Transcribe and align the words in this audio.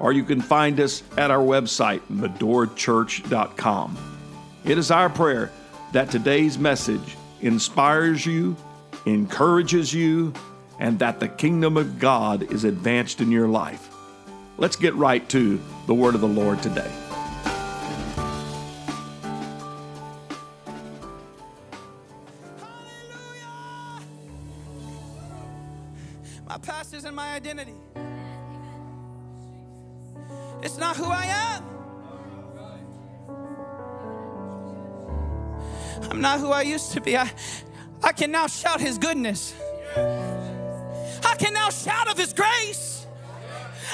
or 0.00 0.12
you 0.12 0.24
can 0.24 0.40
find 0.40 0.78
us 0.80 1.02
at 1.16 1.30
our 1.30 1.42
website, 1.42 2.00
medorachurch.com. 2.10 3.96
It 4.64 4.78
is 4.78 4.90
our 4.90 5.08
prayer 5.08 5.52
that 5.92 6.10
today's 6.10 6.58
message 6.58 7.16
inspires 7.40 8.26
you, 8.26 8.56
encourages 9.06 9.94
you, 9.94 10.32
and 10.78 10.98
that 10.98 11.20
the 11.20 11.28
kingdom 11.28 11.76
of 11.76 11.98
God 11.98 12.50
is 12.52 12.64
advanced 12.64 13.20
in 13.20 13.30
your 13.30 13.48
life. 13.48 13.88
Let's 14.58 14.76
get 14.76 14.94
right 14.94 15.26
to 15.30 15.60
the 15.86 15.94
word 15.94 16.14
of 16.14 16.20
the 16.20 16.28
Lord 16.28 16.62
today. 16.62 16.90
My 26.46 26.58
past 26.58 26.94
isn't 26.94 27.14
my 27.14 27.34
identity. 27.34 27.74
It's 30.66 30.78
not 30.78 30.96
who 30.96 31.04
I 31.04 31.26
am. 31.26 31.62
I'm 36.10 36.20
not 36.20 36.40
who 36.40 36.50
I 36.50 36.62
used 36.62 36.90
to 36.94 37.00
be. 37.00 37.16
I, 37.16 37.30
I 38.02 38.10
can 38.10 38.32
now 38.32 38.48
shout 38.48 38.80
His 38.80 38.98
goodness. 38.98 39.54
I 39.96 41.36
can 41.38 41.54
now 41.54 41.70
shout 41.70 42.08
of 42.10 42.18
His 42.18 42.32
grace. 42.32 43.06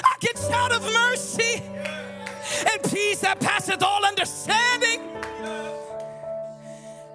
I 0.02 0.14
can 0.18 0.34
shout 0.50 0.72
of 0.72 0.82
mercy 0.82 1.62
and 2.72 2.82
peace 2.90 3.20
that 3.20 3.38
passeth 3.38 3.82
all 3.82 4.06
understanding. 4.06 5.02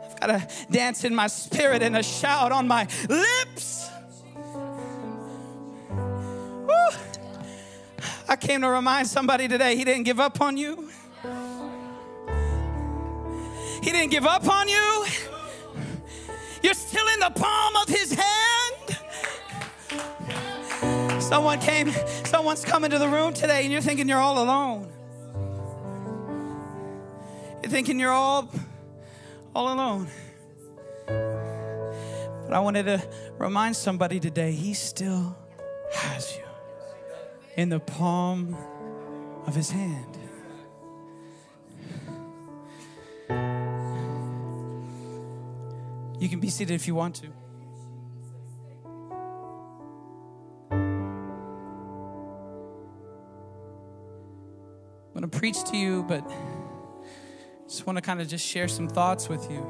I've 0.06 0.20
got 0.20 0.30
a 0.30 0.48
dance 0.70 1.04
in 1.04 1.16
my 1.16 1.26
spirit 1.26 1.82
and 1.82 1.98
a 1.98 2.04
shout 2.04 2.52
on 2.52 2.68
my 2.68 2.88
lips. 3.10 3.90
I 8.30 8.36
came 8.36 8.62
to 8.62 8.70
remind 8.70 9.08
somebody 9.08 9.48
today 9.48 9.76
He 9.76 9.84
didn't 9.84 10.04
give 10.04 10.20
up 10.20 10.42
on 10.42 10.58
you. 10.58 10.90
He 13.82 13.92
didn't 13.92 14.12
give 14.12 14.26
up 14.26 14.48
on 14.50 14.68
you. 14.68 15.06
You're 16.62 16.74
still 16.74 17.08
in 17.14 17.20
the 17.20 17.30
palm 17.30 17.76
of 17.78 17.88
His 17.88 18.14
hand. 18.14 18.98
Someone 21.22 21.60
came, 21.60 21.92
someone's 22.26 22.66
coming 22.66 22.90
to 22.92 23.00
the 23.00 23.08
room 23.08 23.34
today, 23.34 23.64
and 23.64 23.72
you're 23.72 23.82
thinking 23.82 24.10
you're 24.10 24.20
all 24.20 24.44
alone. 24.44 24.92
You're 27.62 27.72
thinking 27.72 28.00
you're 28.00 28.12
all, 28.12 28.50
all 29.56 29.74
alone. 29.74 30.08
But 31.06 32.54
I 32.54 32.60
wanted 32.60 32.84
to 32.84 33.08
remind 33.38 33.76
somebody 33.76 34.20
today, 34.20 34.52
He 34.52 34.74
still 34.74 35.38
has 35.92 36.36
you 36.38 36.47
in 37.58 37.70
the 37.70 37.80
palm 37.80 38.56
of 39.48 39.56
his 39.56 39.72
hand. 39.72 40.18
You 46.20 46.30
can 46.30 46.40
be 46.40 46.50
seated 46.50 46.76
if 46.76 46.88
you 46.88 46.94
want 46.94 47.16
to. 47.16 47.28
I'm 55.10 55.22
going 55.22 55.30
to 55.30 55.38
preach 55.40 55.64
to 55.72 55.78
you, 55.78 56.04
but 56.04 56.24
just 57.68 57.88
want 57.88 57.98
to 57.98 58.02
kind 58.04 58.22
of 58.22 58.28
just 58.28 58.46
share 58.46 58.68
some 58.68 58.88
thoughts 58.88 59.28
with 59.28 59.50
you. 59.50 59.66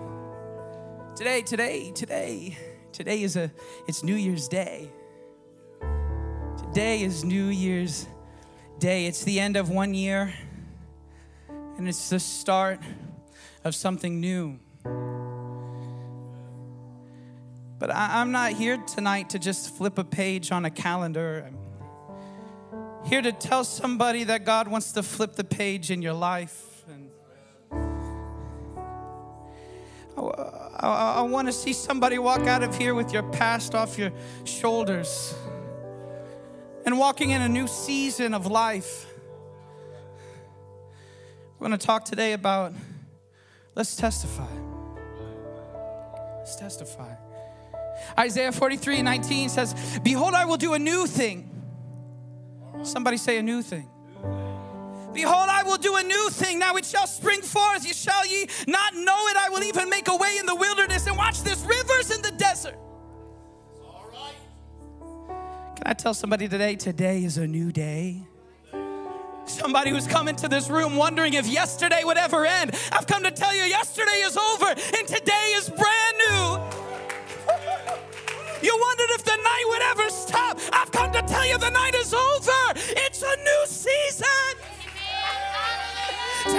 Today, 1.15 1.41
today, 1.41 1.91
today, 1.91 2.57
today 2.91 3.23
is 3.23 3.37
a 3.37 3.49
it's 3.87 4.03
New 4.03 4.15
Year's 4.15 4.49
Day. 4.49 4.91
Today 6.77 7.01
is 7.01 7.23
New 7.23 7.45
Year's 7.45 8.05
Day. 8.77 9.07
It's 9.07 9.23
the 9.23 9.39
end 9.39 9.57
of 9.57 9.71
one 9.71 9.95
year, 9.95 10.31
and 11.75 11.87
it's 11.89 12.09
the 12.09 12.19
start 12.19 12.79
of 13.63 13.73
something 13.73 14.21
new. 14.21 14.59
But 17.79 17.89
I, 17.89 18.21
am 18.21 18.31
not 18.31 18.51
here 18.51 18.77
tonight 18.77 19.31
to 19.31 19.39
just 19.39 19.75
flip 19.75 19.97
a 19.97 20.03
page 20.03 20.51
on 20.51 20.65
a 20.65 20.69
calendar. 20.69 21.49
I'm 22.71 23.09
here 23.09 23.23
to 23.23 23.31
tell 23.31 23.63
somebody 23.63 24.25
that 24.25 24.45
God 24.45 24.67
wants 24.67 24.91
to 24.91 25.01
flip 25.01 25.33
the 25.33 25.43
page 25.43 25.89
in 25.89 26.03
your 26.03 26.13
life. 26.13 26.83
And 26.87 27.09
I, 30.15 30.21
I, 30.21 31.13
I 31.15 31.21
want 31.21 31.47
to 31.47 31.53
see 31.53 31.73
somebody 31.73 32.19
walk 32.19 32.41
out 32.41 32.61
of 32.61 32.77
here 32.77 32.93
with 32.93 33.13
your 33.13 33.23
past 33.23 33.73
off 33.73 33.97
your 33.97 34.11
shoulders 34.43 35.33
and 36.87 36.97
walking 36.97 37.31
in 37.31 37.41
a 37.41 37.49
new 37.49 37.67
season 37.67 38.33
of 38.33 38.45
life. 38.47 39.05
We're 41.59 41.67
going 41.67 41.77
to 41.77 41.85
talk 41.85 42.05
today 42.05 42.31
about 42.31 42.73
let's 43.75 43.97
testify. 43.97 44.47
Let's 46.37 46.55
testify. 46.55 47.13
Isaiah 48.17 48.53
43 48.53 49.01
19 49.01 49.49
says, 49.49 49.99
Behold, 50.01 50.33
I 50.33 50.45
will 50.45 50.55
do 50.55 50.75
a 50.75 50.79
new 50.79 51.07
thing. 51.07 51.49
Somebody 52.83 53.17
say 53.17 53.37
a 53.37 53.43
new 53.43 53.61
thing. 53.61 53.89
Behold, 55.13 55.49
I 55.49 55.63
will 55.63 55.77
do 55.77 55.97
a 55.97 56.03
new 56.03 56.29
thing. 56.29 56.57
Now 56.57 56.77
it 56.77 56.85
shall 56.85 57.07
spring 57.07 57.41
forth. 57.41 57.85
You 57.85 57.93
shall 57.93 58.25
ye 58.25 58.47
not 58.65 58.93
know 58.93 59.27
it. 59.27 59.35
I 59.35 59.49
will 59.49 59.63
even 59.63 59.89
make 59.89 60.07
a 60.07 60.15
way 60.15 60.37
in 60.39 60.45
the 60.45 60.55
wilderness 60.55 61.05
and 61.05 61.17
watch 61.17 61.43
this 61.43 61.61
rivers 61.65 62.15
in 62.15 62.21
the 62.21 62.31
desert. 62.31 62.77
Can 65.77 65.85
I 65.85 65.93
tell 65.93 66.15
somebody 66.15 66.47
today, 66.47 66.75
today 66.75 67.23
is 67.23 67.37
a 67.37 67.45
new 67.45 67.71
day? 67.71 68.23
Somebody 69.45 69.91
who's 69.91 70.07
come 70.07 70.27
into 70.27 70.47
this 70.47 70.71
room 70.71 70.95
wondering 70.95 71.35
if 71.35 71.45
yesterday 71.45 72.01
would 72.03 72.17
ever 72.17 72.47
end. 72.47 72.71
I've 72.91 73.05
come 73.05 73.21
to 73.21 73.29
tell 73.29 73.53
you, 73.53 73.61
yesterday 73.61 74.23
is 74.23 74.35
over 74.35 74.69
and 74.69 75.07
today 75.07 75.53
is 75.55 75.69
brand 75.69 76.17
new. 76.17 76.59
You 78.59 78.75
wondered 78.81 79.11
if 79.11 79.23
the 79.23 79.35
night 79.35 79.63
would 79.67 79.83
ever 79.83 80.09
stop. 80.09 80.57
I've 80.73 80.91
come 80.91 81.11
to 81.11 81.21
tell 81.21 81.45
you 81.45 81.59
the 81.59 81.69
night 81.69 81.93
is 81.93 82.11
over. 82.11 82.73
It's 82.75 83.21
a 83.21 83.35
new 83.35 83.65
season. 83.67 84.25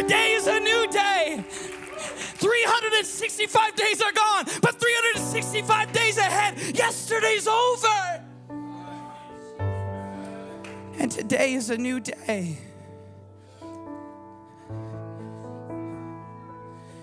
Today 0.01 0.35
is 0.35 0.47
a 0.47 0.61
new 0.61 0.87
day. 0.93 1.45
365 1.49 3.75
days 3.75 4.01
are 4.01 4.13
gone, 4.13 4.45
but 4.63 4.79
365 4.81 5.93
days 5.93 6.19
ahead. 6.19 6.57
Yesterday's 6.73 7.49
over. 7.49 8.08
Today 11.19 11.55
is 11.55 11.69
a 11.69 11.77
new 11.77 11.99
day. 11.99 12.57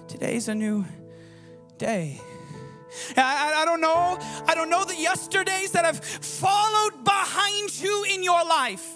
Today's 0.07 0.47
a 0.47 0.55
new 0.55 0.85
day. 1.77 2.21
I, 3.17 3.55
I, 3.57 3.65
don't 3.65 3.81
know. 3.81 4.17
I 4.47 4.55
don't 4.55 4.69
know 4.69 4.85
the 4.85 4.95
yesterdays 4.95 5.71
that 5.71 5.83
have 5.83 5.99
followed 5.99 7.03
behind 7.03 7.77
you 7.81 8.05
in 8.09 8.23
your 8.23 8.41
life. 8.45 8.89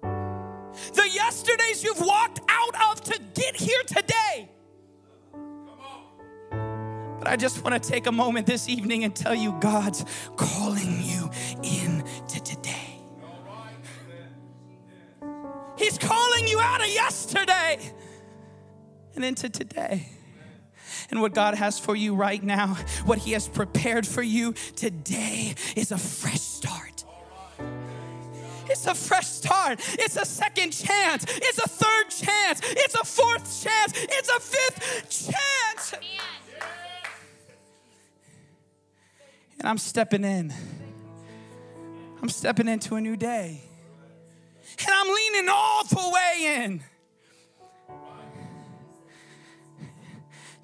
The 0.00 1.08
yesterdays 1.12 1.84
you've 1.84 2.00
walked 2.00 2.40
out 2.48 2.90
of 2.90 3.02
to 3.02 3.20
get 3.34 3.54
here 3.54 3.82
today. 3.86 4.48
But 7.18 7.28
I 7.28 7.36
just 7.36 7.62
want 7.62 7.80
to 7.82 7.86
take 7.86 8.06
a 8.06 8.12
moment 8.12 8.46
this 8.46 8.66
evening 8.66 9.04
and 9.04 9.14
tell 9.14 9.34
you 9.34 9.54
God's 9.60 10.06
calling 10.36 11.02
you 11.02 11.30
in 11.62 12.02
to 12.28 12.42
today. 12.42 12.89
He's 15.80 15.96
calling 15.96 16.46
you 16.46 16.60
out 16.60 16.82
of 16.82 16.88
yesterday 16.88 17.80
and 19.14 19.24
into 19.24 19.48
today. 19.48 20.06
And 21.10 21.22
what 21.22 21.32
God 21.32 21.54
has 21.54 21.78
for 21.78 21.96
you 21.96 22.14
right 22.14 22.42
now, 22.42 22.76
what 23.06 23.16
He 23.16 23.32
has 23.32 23.48
prepared 23.48 24.06
for 24.06 24.20
you 24.20 24.52
today, 24.76 25.54
is 25.74 25.90
a 25.90 25.96
fresh 25.96 26.42
start. 26.42 27.04
It's 28.68 28.86
a 28.86 28.94
fresh 28.94 29.26
start. 29.26 29.80
It's 29.98 30.16
a 30.16 30.26
second 30.26 30.72
chance. 30.72 31.24
It's 31.26 31.58
a 31.58 31.68
third 31.68 32.10
chance. 32.10 32.60
It's 32.62 32.94
a 32.94 33.04
fourth 33.04 33.64
chance. 33.64 33.92
It's 33.96 34.28
a 34.28 34.38
fifth 34.38 35.30
chance. 35.30 35.94
And 39.58 39.66
I'm 39.66 39.78
stepping 39.78 40.24
in. 40.24 40.52
I'm 42.20 42.28
stepping 42.28 42.68
into 42.68 42.96
a 42.96 43.00
new 43.00 43.16
day 43.16 43.69
and 44.78 44.88
I'm 44.88 45.08
leaning 45.08 45.48
all 45.48 45.84
the 45.84 46.10
way 46.12 46.64
in. 46.64 46.84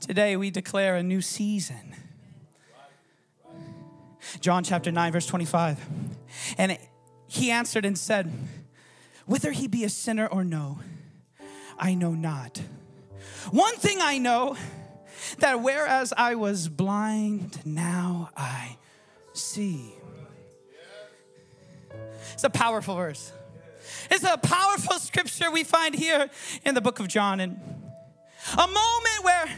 Today 0.01 0.37
we 0.37 0.51
declare 0.51 0.97
a 0.97 1.03
new 1.03 1.21
season. 1.21 1.95
John 4.41 4.63
chapter 4.65 4.93
9, 4.93 5.13
verse 5.13 5.27
25. 5.27 5.85
And 6.59 6.79
he 7.27 7.51
answered 7.51 7.85
and 7.85 7.99
said, 7.99 8.33
Whether 9.27 9.53
he 9.53 9.67
be 9.67 9.85
a 9.85 9.89
sinner 9.89 10.27
or 10.27 10.45
no, 10.45 10.79
I 11.79 11.95
know 11.95 12.13
not. 12.13 12.61
One 13.51 13.75
thing 13.77 13.99
I 14.01 14.19
know 14.19 14.57
that 15.39 15.61
whereas 15.61 16.13
I 16.17 16.35
was 16.35 16.69
blind, 16.69 17.65
now 17.65 18.31
I 18.37 18.77
see. 19.33 19.95
It's 22.33 22.45
a 22.45 22.51
powerful 22.51 22.97
verse. 22.97 23.33
It's 24.11 24.25
a 24.25 24.37
powerful 24.37 24.99
scripture 24.99 25.51
we 25.51 25.65
find 25.65 25.95
here 25.95 26.29
in 26.65 26.75
the 26.75 26.81
book 26.81 27.01
of 27.01 27.09
John. 27.09 27.41
And 27.41 27.61
a 28.53 28.67
moment 28.67 29.23
where 29.23 29.49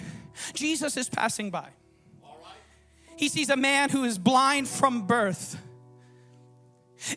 Jesus 0.55 0.97
is 0.97 1.09
passing 1.09 1.51
by. 1.51 1.69
He 3.17 3.29
sees 3.29 3.51
a 3.51 3.57
man 3.57 3.91
who 3.91 4.05
is 4.05 4.17
blind 4.17 4.69
from 4.69 5.07
birth. 5.07 5.61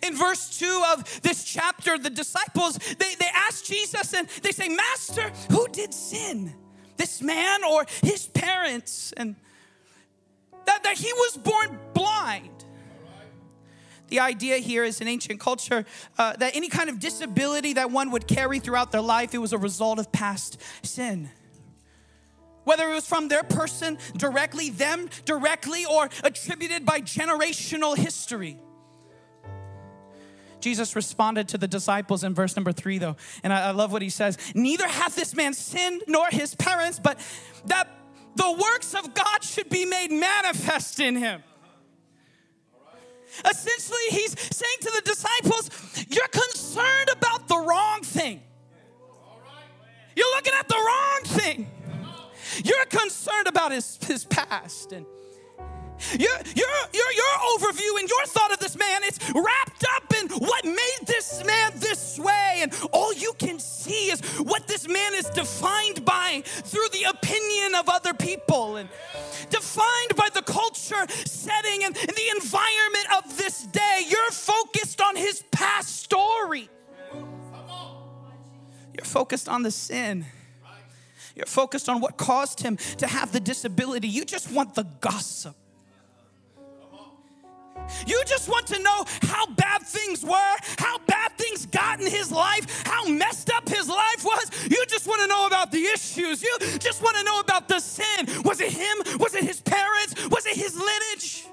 In 0.02 0.16
verse 0.16 0.58
2 0.60 0.84
of 0.94 1.22
this 1.22 1.44
chapter, 1.44 1.98
the 1.98 2.10
disciples, 2.10 2.78
they, 2.78 3.16
they 3.16 3.30
ask 3.34 3.66
Jesus 3.66 4.14
and 4.14 4.28
they 4.42 4.52
say, 4.52 4.70
Master, 4.70 5.32
who 5.50 5.68
did 5.68 5.94
sin? 5.94 6.54
This 6.98 7.22
man 7.22 7.64
or 7.64 7.86
his 8.04 8.28
parents? 8.28 9.12
And 9.18 9.36
that, 10.66 10.84
that 10.84 10.98
he 10.98 11.12
was 11.14 11.38
born 11.38 11.80
blind. 11.94 12.51
The 14.12 14.20
idea 14.20 14.58
here 14.58 14.84
is 14.84 15.00
in 15.00 15.08
ancient 15.08 15.40
culture 15.40 15.86
uh, 16.18 16.36
that 16.36 16.54
any 16.54 16.68
kind 16.68 16.90
of 16.90 17.00
disability 17.00 17.74
that 17.74 17.92
one 17.92 18.12
would 18.12 18.28
carry 18.28 18.60
throughout 18.60 18.92
their 18.92 19.02
life, 19.02 19.34
it 19.34 19.38
was 19.38 19.54
a 19.54 19.58
result 19.58 20.00
of 20.00 20.12
past 20.12 20.58
sin. 20.84 21.30
Whether 22.66 22.90
it 22.90 22.94
was 22.94 23.08
from 23.08 23.30
their 23.30 23.44
person 23.44 23.98
directly, 24.18 24.70
them 24.70 25.10
directly, 25.24 25.86
or 25.86 26.10
attributed 26.26 26.86
by 26.86 27.00
generational 27.00 27.96
history. 27.96 28.60
Jesus 30.60 30.94
responded 30.94 31.48
to 31.48 31.58
the 31.58 31.68
disciples 31.68 32.26
in 32.26 32.36
verse 32.36 32.58
number 32.58 32.74
three, 32.74 32.98
though, 32.98 33.16
and 33.44 33.54
I, 33.54 33.70
I 33.70 33.72
love 33.72 33.94
what 33.94 34.02
he 34.02 34.10
says 34.10 34.38
Neither 34.54 34.90
hath 34.90 35.16
this 35.16 35.34
man 35.34 35.54
sinned 35.54 36.04
nor 36.06 36.28
his 36.30 36.54
parents, 36.54 37.00
but 37.00 37.18
that 37.68 37.88
the 38.36 38.52
works 38.52 38.94
of 38.94 39.14
God 39.14 39.42
should 39.42 39.70
be 39.70 39.86
made 39.86 40.12
manifest 40.12 41.00
in 41.00 41.16
him. 41.16 41.44
Essentially, 43.50 44.00
he's 44.10 44.36
saying 44.56 44.78
to 44.82 44.92
the 44.96 45.02
disciples, 45.06 45.70
You're 46.10 46.28
concerned 46.28 47.10
about 47.12 47.48
the 47.48 47.58
wrong 47.58 48.02
thing. 48.02 48.42
You're 50.16 50.36
looking 50.36 50.54
at 50.60 50.68
the 50.68 50.76
wrong 50.76 51.40
thing. 51.40 51.72
You're 52.64 52.86
concerned 52.86 53.48
about 53.48 53.72
his, 53.72 53.98
his 54.06 54.26
past 54.26 54.92
and 54.92 55.06
your, 56.12 56.36
your, 56.56 56.68
your, 56.94 57.12
your 57.12 57.34
overview 57.58 58.00
and 58.00 58.10
your 58.10 58.26
thought 58.26 58.52
of 58.52 58.60
this 58.60 58.78
man, 58.78 59.02
it's 59.04 59.20
wrapped 59.34 59.86
up 59.96 60.14
in 60.22 60.28
what 60.40 60.66
made 60.66 61.08
this 61.08 61.44
man 61.46 61.72
this 61.78 62.20
way. 62.20 62.60
And 62.62 62.74
all 62.92 63.14
you 63.14 63.34
can 63.38 63.60
see 63.60 64.12
is 64.12 64.22
what 64.40 64.68
this 64.68 64.88
man 64.88 65.14
is 65.14 65.26
defined 65.30 66.04
by 66.06 66.44
through 66.46 66.88
the 66.92 67.10
opinion 67.10 67.76
of 67.76 67.90
other 67.90 68.14
people 68.14 68.78
and 68.78 68.90
defined 69.50 70.16
by 70.16 70.30
the 70.34 70.42
culture, 70.42 71.06
setting, 71.26 71.84
and, 71.84 71.98
and 71.98 72.10
the 72.10 72.30
environment 72.36 73.06
of 73.18 73.38
this 73.38 73.64
day. 73.64 74.06
You're 74.08 74.32
focused 74.32 75.02
on 75.02 75.16
his 75.16 75.44
past 75.52 76.02
story. 76.02 76.70
You're 78.94 79.06
focused 79.06 79.48
on 79.48 79.64
the 79.64 79.72
sin. 79.72 80.26
You're 81.36 81.46
focused 81.46 81.88
on 81.88 82.02
what 82.02 82.18
caused 82.18 82.62
him 82.62 82.78
to 82.98 83.08
have 83.08 83.32
the 83.32 83.40
disability. 83.40 84.08
You 84.08 84.26
just 84.26 84.52
want 84.52 84.76
the 84.76 84.84
gossip. 85.00 85.56
You 88.06 88.22
just 88.26 88.50
want 88.50 88.68
to 88.68 88.80
know 88.82 89.06
how 89.24 89.46
bad 89.48 89.82
things 89.84 90.24
were, 90.24 90.56
how 90.78 90.98
bad 91.00 91.32
things 91.38 91.66
got 91.66 92.00
in 92.00 92.08
his 92.08 92.32
life, 92.32 92.84
how 92.86 93.08
messed 93.08 93.52
up 93.52 93.68
his 93.68 93.88
life 93.88 94.24
was. 94.24 94.52
You 94.70 94.84
just 94.88 95.08
want 95.08 95.22
to 95.22 95.28
know 95.28 95.48
about 95.48 95.72
the 95.72 95.84
issues. 95.86 96.42
You 96.42 96.58
just 96.80 97.02
want 97.02 97.18
to 97.18 97.24
know 97.24 97.40
about 97.40 97.68
the 97.68 97.80
sin. 97.80 98.28
Was 98.44 98.60
it 98.62 98.72
him? 98.72 99.20
Was 99.20 99.36
it 99.36 99.44
his 99.44 99.62
parents? 99.62 100.28
Was 100.30 100.46
it 100.46 100.56
his 100.56 100.76
lineage? 100.76 101.46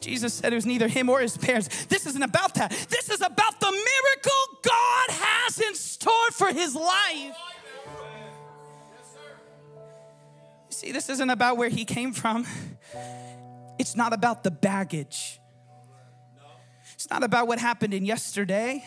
Jesus 0.00 0.34
said 0.34 0.52
it 0.52 0.56
was 0.56 0.66
neither 0.66 0.88
him 0.88 1.08
or 1.08 1.20
his 1.20 1.36
parents. 1.36 1.86
This 1.86 2.06
isn't 2.06 2.22
about 2.22 2.54
that. 2.54 2.70
This 2.90 3.08
is 3.08 3.20
about 3.20 3.60
the 3.60 3.70
miracle 3.70 4.58
God 4.62 5.10
has 5.10 5.60
in 5.60 5.74
store 5.74 6.30
for 6.32 6.48
his 6.48 6.74
life. 6.74 7.36
See, 10.70 10.90
this 10.90 11.08
isn't 11.08 11.30
about 11.30 11.56
where 11.56 11.68
he 11.68 11.84
came 11.84 12.12
from. 12.12 12.44
It's 13.82 13.96
not 13.96 14.12
about 14.12 14.44
the 14.44 14.52
baggage. 14.52 15.40
It's 16.94 17.10
not 17.10 17.24
about 17.24 17.48
what 17.48 17.58
happened 17.58 17.92
in 17.92 18.04
yesterday. 18.04 18.84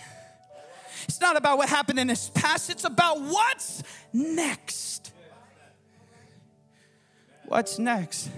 It's 1.03 1.19
not 1.19 1.35
about 1.35 1.57
what 1.57 1.67
happened 1.67 1.99
in 1.99 2.07
his 2.07 2.29
past. 2.29 2.69
It's 2.69 2.85
about 2.85 3.19
what's 3.19 3.83
next. 4.13 5.11
What's 7.43 7.77
next? 7.77 8.29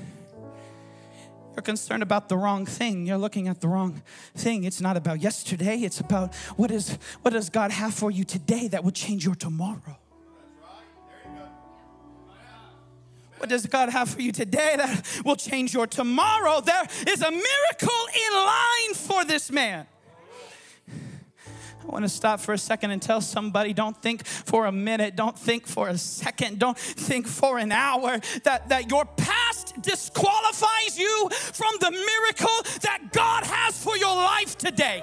You're 1.53 1.61
concerned 1.61 2.01
about 2.01 2.27
the 2.27 2.37
wrong 2.37 2.65
thing. 2.65 3.05
You're 3.05 3.19
looking 3.19 3.47
at 3.47 3.61
the 3.61 3.67
wrong 3.67 4.01
thing. 4.33 4.63
It's 4.63 4.81
not 4.81 4.97
about 4.97 5.21
yesterday. 5.21 5.81
It's 5.81 5.99
about 5.99 6.33
what 6.55 6.71
is 6.71 6.97
what 7.21 7.33
does 7.33 7.51
God 7.51 7.69
have 7.69 7.93
for 7.93 8.09
you 8.09 8.23
today 8.23 8.67
that 8.69 8.83
will 8.83 8.97
change 9.05 9.23
your 9.23 9.35
tomorrow. 9.35 9.99
What 13.37 13.49
does 13.49 13.65
God 13.65 13.89
have 13.89 14.09
for 14.09 14.21
you 14.21 14.31
today 14.31 14.75
that 14.77 15.21
will 15.23 15.35
change 15.35 15.73
your 15.73 15.87
tomorrow? 15.87 16.61
There 16.61 16.83
is 17.07 17.21
a 17.21 17.31
miracle 17.31 18.07
in 18.27 18.33
line 18.33 18.93
for 18.93 19.25
this 19.25 19.51
man. 19.51 19.85
I 21.87 21.91
want 21.91 22.03
to 22.03 22.09
stop 22.09 22.41
for 22.41 22.53
a 22.53 22.57
second 22.57 22.91
and 22.91 23.01
tell 23.01 23.21
somebody 23.21 23.71
don't 23.71 23.95
think 24.01 24.25
for 24.25 24.65
a 24.65 24.71
minute, 24.71 25.15
don't 25.15 25.39
think 25.39 25.65
for 25.65 25.87
a 25.87 25.97
second, 25.97 26.59
don't 26.59 26.77
think 26.77 27.27
for 27.27 27.57
an 27.59 27.71
hour 27.71 28.19
that, 28.43 28.67
that 28.67 28.91
your 28.91 29.05
past 29.05 29.81
disqualifies 29.81 30.97
you 30.97 31.29
from 31.31 31.75
the 31.79 31.91
miracle 31.91 32.81
that 32.81 33.13
God 33.13 33.45
has 33.45 33.81
for 33.81 33.95
your 33.95 34.15
life 34.15 34.57
today. 34.57 35.01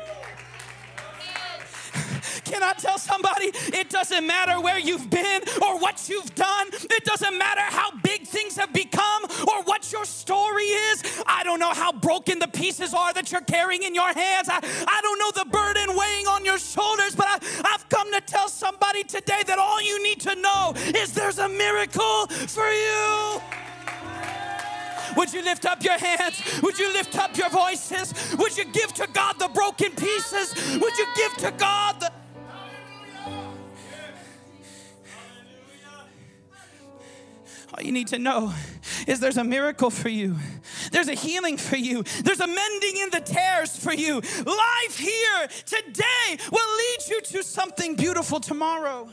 Can 2.55 2.63
I 2.63 2.73
tell 2.75 2.99
somebody 2.99 3.47
it 3.77 3.91
doesn't 3.91 4.25
matter 4.25 4.61
where 4.61 4.79
you've 4.79 5.11
been 5.11 5.43
or 5.61 5.77
what 5.81 6.09
you've 6.09 6.33
done? 6.37 6.69
It 6.73 7.05
doesn't 7.05 7.37
matter 7.37 7.63
how 7.63 7.91
big 8.05 8.29
things 8.29 8.57
have 8.57 8.73
become 8.73 9.25
or 9.49 9.65
what 9.65 9.91
your 9.91 10.05
story 10.05 10.63
is. 10.63 11.03
I 11.27 11.43
don't 11.43 11.59
know 11.59 11.73
how 11.75 11.91
broken 11.91 12.39
the 12.39 12.47
pieces 12.47 12.95
are 12.95 13.13
that 13.15 13.33
you're 13.33 13.41
carrying 13.41 13.83
in 13.83 13.93
your 13.93 14.13
hands. 14.13 14.49
I, 14.49 14.61
I 14.63 15.01
don't 15.03 15.19
know 15.19 15.43
the 15.43 15.51
burden 15.51 15.97
weighing 15.97 16.29
on 16.29 16.45
your 16.45 16.61
shoulders, 16.61 17.17
but 17.17 17.27
I, 17.27 17.39
I've 17.75 17.89
come 17.89 18.13
to 18.13 18.21
tell 18.21 18.49
somebody 18.49 19.03
today 19.03 19.43
that 19.49 19.59
all 19.59 19.83
you 19.83 20.01
need 20.01 20.21
to 20.21 20.37
know 20.37 20.75
is 20.95 21.13
there's 21.13 21.41
a 21.41 21.49
miracle 21.49 22.29
for 22.29 22.71
you. 22.71 23.41
Would 25.17 25.33
you 25.33 25.43
lift 25.43 25.65
up 25.67 25.83
your 25.83 25.99
hands? 25.99 26.41
Would 26.63 26.79
you 26.79 26.93
lift 26.93 27.19
up 27.19 27.37
your 27.37 27.49
voices? 27.49 28.15
Would 28.39 28.57
you 28.57 28.65
give 28.67 28.93
to 28.95 29.09
God 29.13 29.41
the 29.41 29.49
broken 29.49 29.91
pieces? 29.91 30.55
Would 30.79 30.97
you 30.99 31.07
give 31.17 31.37
to 31.39 31.51
God 31.51 31.99
the 31.99 32.13
All 37.77 37.85
you 37.85 37.91
need 37.91 38.09
to 38.09 38.21
know 38.21 38.55
is 39.09 39.19
there's 39.19 39.37
a 39.37 39.43
miracle 39.43 39.91
for 39.91 40.09
you. 40.09 40.37
There's 40.93 41.09
a 41.09 41.15
healing 41.15 41.57
for 41.57 41.77
you. 41.77 42.05
There's 42.23 42.39
a 42.39 42.47
mending 42.47 42.97
in 42.99 43.11
the 43.11 43.21
tears 43.21 43.77
for 43.77 43.93
you. 43.93 44.21
Life 44.21 44.97
here 44.97 45.49
today 45.67 46.39
will 46.53 46.77
lead 46.77 46.99
you 47.09 47.21
to 47.21 47.43
something 47.43 47.97
beautiful 47.97 48.39
tomorrow. 48.39 49.09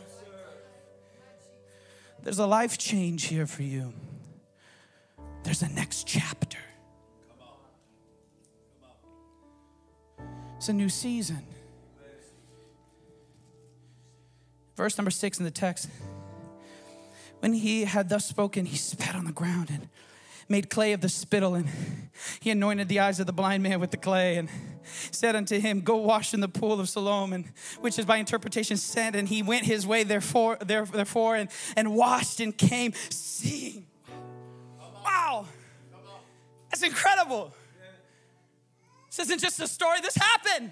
There's 2.22 2.38
a 2.38 2.46
life 2.46 2.78
change 2.78 3.26
here 3.26 3.48
for 3.48 3.64
you. 3.64 3.94
There's 5.44 5.64
a 5.64 5.70
next 5.70 6.06
chapter. 6.06 6.60
It's 10.58 10.70
a 10.70 10.74
new 10.74 10.90
season. 10.90 11.42
Verse 14.78 15.00
number 15.00 15.10
six 15.10 15.40
in 15.40 15.46
the 15.46 15.52
text. 15.52 15.90
When 17.42 17.54
he 17.54 17.86
had 17.86 18.08
thus 18.08 18.26
spoken, 18.26 18.66
he 18.66 18.78
spat 18.78 19.16
on 19.16 19.26
the 19.26 19.32
ground 19.32 19.70
and 19.72 19.90
made 20.48 20.70
clay 20.70 20.94
of 20.94 21.02
the 21.02 21.10
spittle, 21.10 21.56
and 21.56 21.68
he 22.40 22.52
anointed 22.52 22.88
the 22.88 23.00
eyes 23.00 23.20
of 23.20 23.26
the 23.26 23.34
blind 23.34 23.64
man 23.64 23.80
with 23.80 23.90
the 23.90 23.98
clay, 23.98 24.38
and 24.38 24.48
said 25.10 25.36
unto 25.36 25.60
him, 25.60 25.82
Go 25.82 25.96
wash 25.96 26.36
in 26.36 26.40
the 26.40 26.48
pool 26.48 26.80
of 26.80 26.88
Siloam, 26.88 27.34
and 27.34 27.46
which 27.80 27.98
is 27.98 28.06
by 28.06 28.18
interpretation 28.18 28.78
sent. 28.78 29.16
And 29.16 29.28
he 29.28 29.42
went 29.42 29.66
his 29.66 29.88
way 29.88 30.04
therefore, 30.04 30.58
therefore 30.58 31.36
and, 31.36 31.50
and 31.76 31.96
washed 31.96 32.40
and 32.42 32.56
came 32.56 32.94
seeing. 33.10 33.88
Wow. 35.04 35.48
That's 36.70 36.84
incredible. 36.84 37.54
This 39.08 39.20
isn't 39.20 39.40
just 39.40 39.60
a 39.60 39.68
story, 39.68 40.00
this 40.02 40.16
happened. 40.16 40.72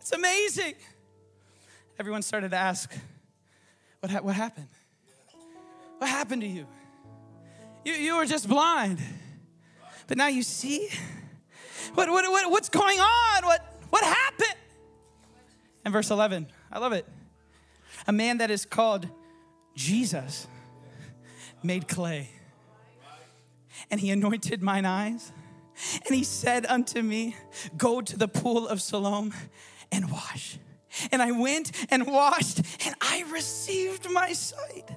It's 0.00 0.12
amazing. 0.12 0.74
Everyone 1.98 2.22
started 2.22 2.50
to 2.50 2.56
ask, 2.56 2.92
what, 4.02 4.10
ha- 4.10 4.20
what 4.20 4.34
happened? 4.34 4.66
What 5.98 6.10
happened 6.10 6.42
to 6.42 6.48
you? 6.48 6.66
You, 7.84 7.92
you 7.92 8.16
were 8.16 8.26
just 8.26 8.48
blind, 8.48 8.98
but 10.08 10.18
now 10.18 10.26
you 10.26 10.42
see? 10.42 10.88
What, 11.94 12.08
what, 12.10 12.28
what, 12.28 12.50
what's 12.50 12.68
going 12.68 12.98
on? 12.98 13.44
What, 13.44 13.60
what 13.90 14.02
happened? 14.02 14.58
And 15.84 15.92
verse 15.92 16.10
11, 16.10 16.48
I 16.72 16.78
love 16.80 16.92
it. 16.92 17.06
A 18.08 18.12
man 18.12 18.38
that 18.38 18.50
is 18.50 18.64
called 18.64 19.06
Jesus 19.76 20.48
made 21.62 21.86
clay, 21.86 22.28
and 23.88 24.00
he 24.00 24.10
anointed 24.10 24.62
mine 24.62 24.84
eyes, 24.84 25.30
and 26.06 26.16
he 26.16 26.24
said 26.24 26.66
unto 26.66 27.02
me, 27.02 27.36
Go 27.76 28.00
to 28.00 28.18
the 28.18 28.26
pool 28.26 28.66
of 28.66 28.82
Siloam 28.82 29.32
and 29.92 30.10
wash. 30.10 30.58
And 31.10 31.22
I 31.22 31.32
went 31.32 31.72
and 31.90 32.06
washed, 32.06 32.60
and 32.86 32.94
I 33.00 33.24
received 33.30 34.10
my 34.10 34.32
sight. 34.32 34.90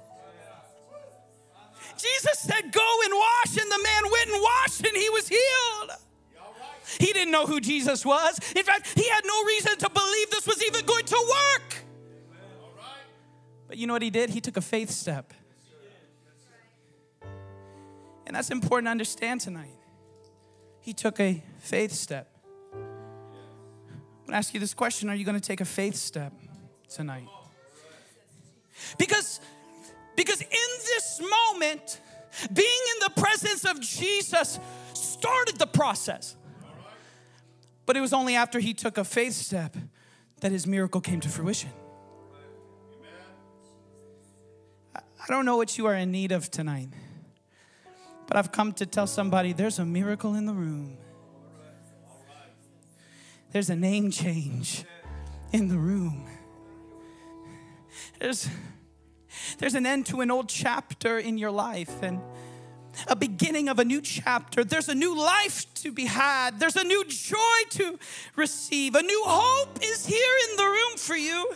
Jesus 1.98 2.40
said, 2.40 2.72
Go 2.72 3.00
and 3.06 3.14
wash, 3.14 3.58
and 3.58 3.72
the 3.72 3.82
man 3.84 4.04
went 4.12 4.30
and 4.30 4.42
washed, 4.42 4.86
and 4.86 4.96
he 4.96 5.10
was 5.10 5.28
healed. 5.28 5.92
He 7.00 7.08
didn't 7.14 7.32
know 7.32 7.46
who 7.46 7.60
Jesus 7.60 8.06
was. 8.06 8.40
In 8.56 8.64
fact, 8.64 8.88
he 8.96 9.08
had 9.10 9.24
no 9.26 9.44
reason 9.44 9.78
to 9.78 9.90
believe 9.90 10.30
this 10.30 10.46
was 10.46 10.64
even 10.64 10.86
going 10.86 11.06
to 11.06 11.26
work. 11.30 11.76
But 13.68 13.78
you 13.78 13.88
know 13.88 13.94
what 13.94 14.02
he 14.02 14.12
did? 14.12 14.30
He 14.30 14.42
took 14.42 14.58
a 14.58 14.62
faith 14.62 14.92
step. 14.92 15.34
And 18.28 18.36
that's 18.36 18.52
important 18.52 18.88
to 18.88 18.92
understand 18.92 19.42
tonight. 19.42 19.78
He 20.80 20.94
took 20.94 21.20
a 21.20 21.44
faith 21.60 21.92
step. 21.92 22.35
I'm 24.26 24.32
to 24.32 24.38
ask 24.38 24.54
you 24.54 24.60
this 24.60 24.74
question 24.74 25.10
Are 25.10 25.16
you 25.16 25.24
to 25.26 25.40
take 25.40 25.62
a 25.62 25.66
faith 25.66 25.96
step 25.96 26.34
tonight? 26.90 27.28
Because, 28.98 29.40
because 30.16 30.42
in 30.42 30.48
this 30.50 31.22
moment, 31.22 32.02
being 32.52 32.68
in 32.68 33.08
the 33.08 33.22
presence 33.22 33.66
of 33.66 33.80
Jesus 33.80 34.60
started 34.94 35.58
the 35.58 35.68
process. 35.68 36.36
But 37.86 37.96
it 37.96 38.02
was 38.02 38.14
only 38.14 38.36
after 38.36 38.60
he 38.60 38.74
took 38.74 38.98
a 38.98 39.04
faith 39.04 39.34
step 39.34 39.78
that 40.42 40.52
his 40.52 40.66
miracle 40.66 41.02
came 41.02 41.20
to 41.22 41.30
fruition. 41.30 41.70
I 44.96 45.28
don't 45.30 45.46
know 45.46 45.58
what 45.58 45.78
you 45.78 45.86
are 45.86 45.96
in 45.96 46.12
need 46.12 46.32
of 46.32 46.52
tonight, 46.52 46.90
but 48.28 48.38
I've 48.38 48.52
come 48.52 48.74
to 48.74 48.86
tell 48.86 49.08
somebody 49.08 49.54
there's 49.54 49.80
a 49.80 49.86
miracle 49.86 50.36
in 50.36 50.46
the 50.46 50.54
room. 50.54 50.98
There's 53.56 53.70
a 53.70 53.76
name 53.78 54.12
change 54.12 54.84
in 55.54 55.70
the 55.70 55.78
room. 55.78 56.28
There's, 58.20 58.50
there's 59.60 59.76
an 59.76 59.86
end 59.86 60.08
to 60.08 60.20
an 60.20 60.30
old 60.30 60.50
chapter 60.50 61.20
in 61.20 61.38
your 61.38 61.52
life, 61.52 62.04
and 62.04 62.20
a 63.08 63.16
beginning 63.16 63.70
of 63.70 63.80
a 63.80 63.86
new 63.86 64.02
chapter. 64.02 64.66
There's 64.66 64.90
a 64.90 64.94
new 64.94 65.18
life 65.18 65.74
to 65.76 65.94
be 65.94 66.04
had. 66.04 66.60
There's 66.60 66.76
a 66.76 66.84
new 66.84 67.06
joy 67.06 67.38
to 67.70 67.98
receive. 68.36 68.94
A 68.94 69.02
new 69.02 69.24
hope 69.26 69.80
is 69.82 70.06
here 70.06 70.36
in 70.50 70.58
the 70.58 70.66
room 70.66 70.98
for 70.98 71.16
you. 71.16 71.50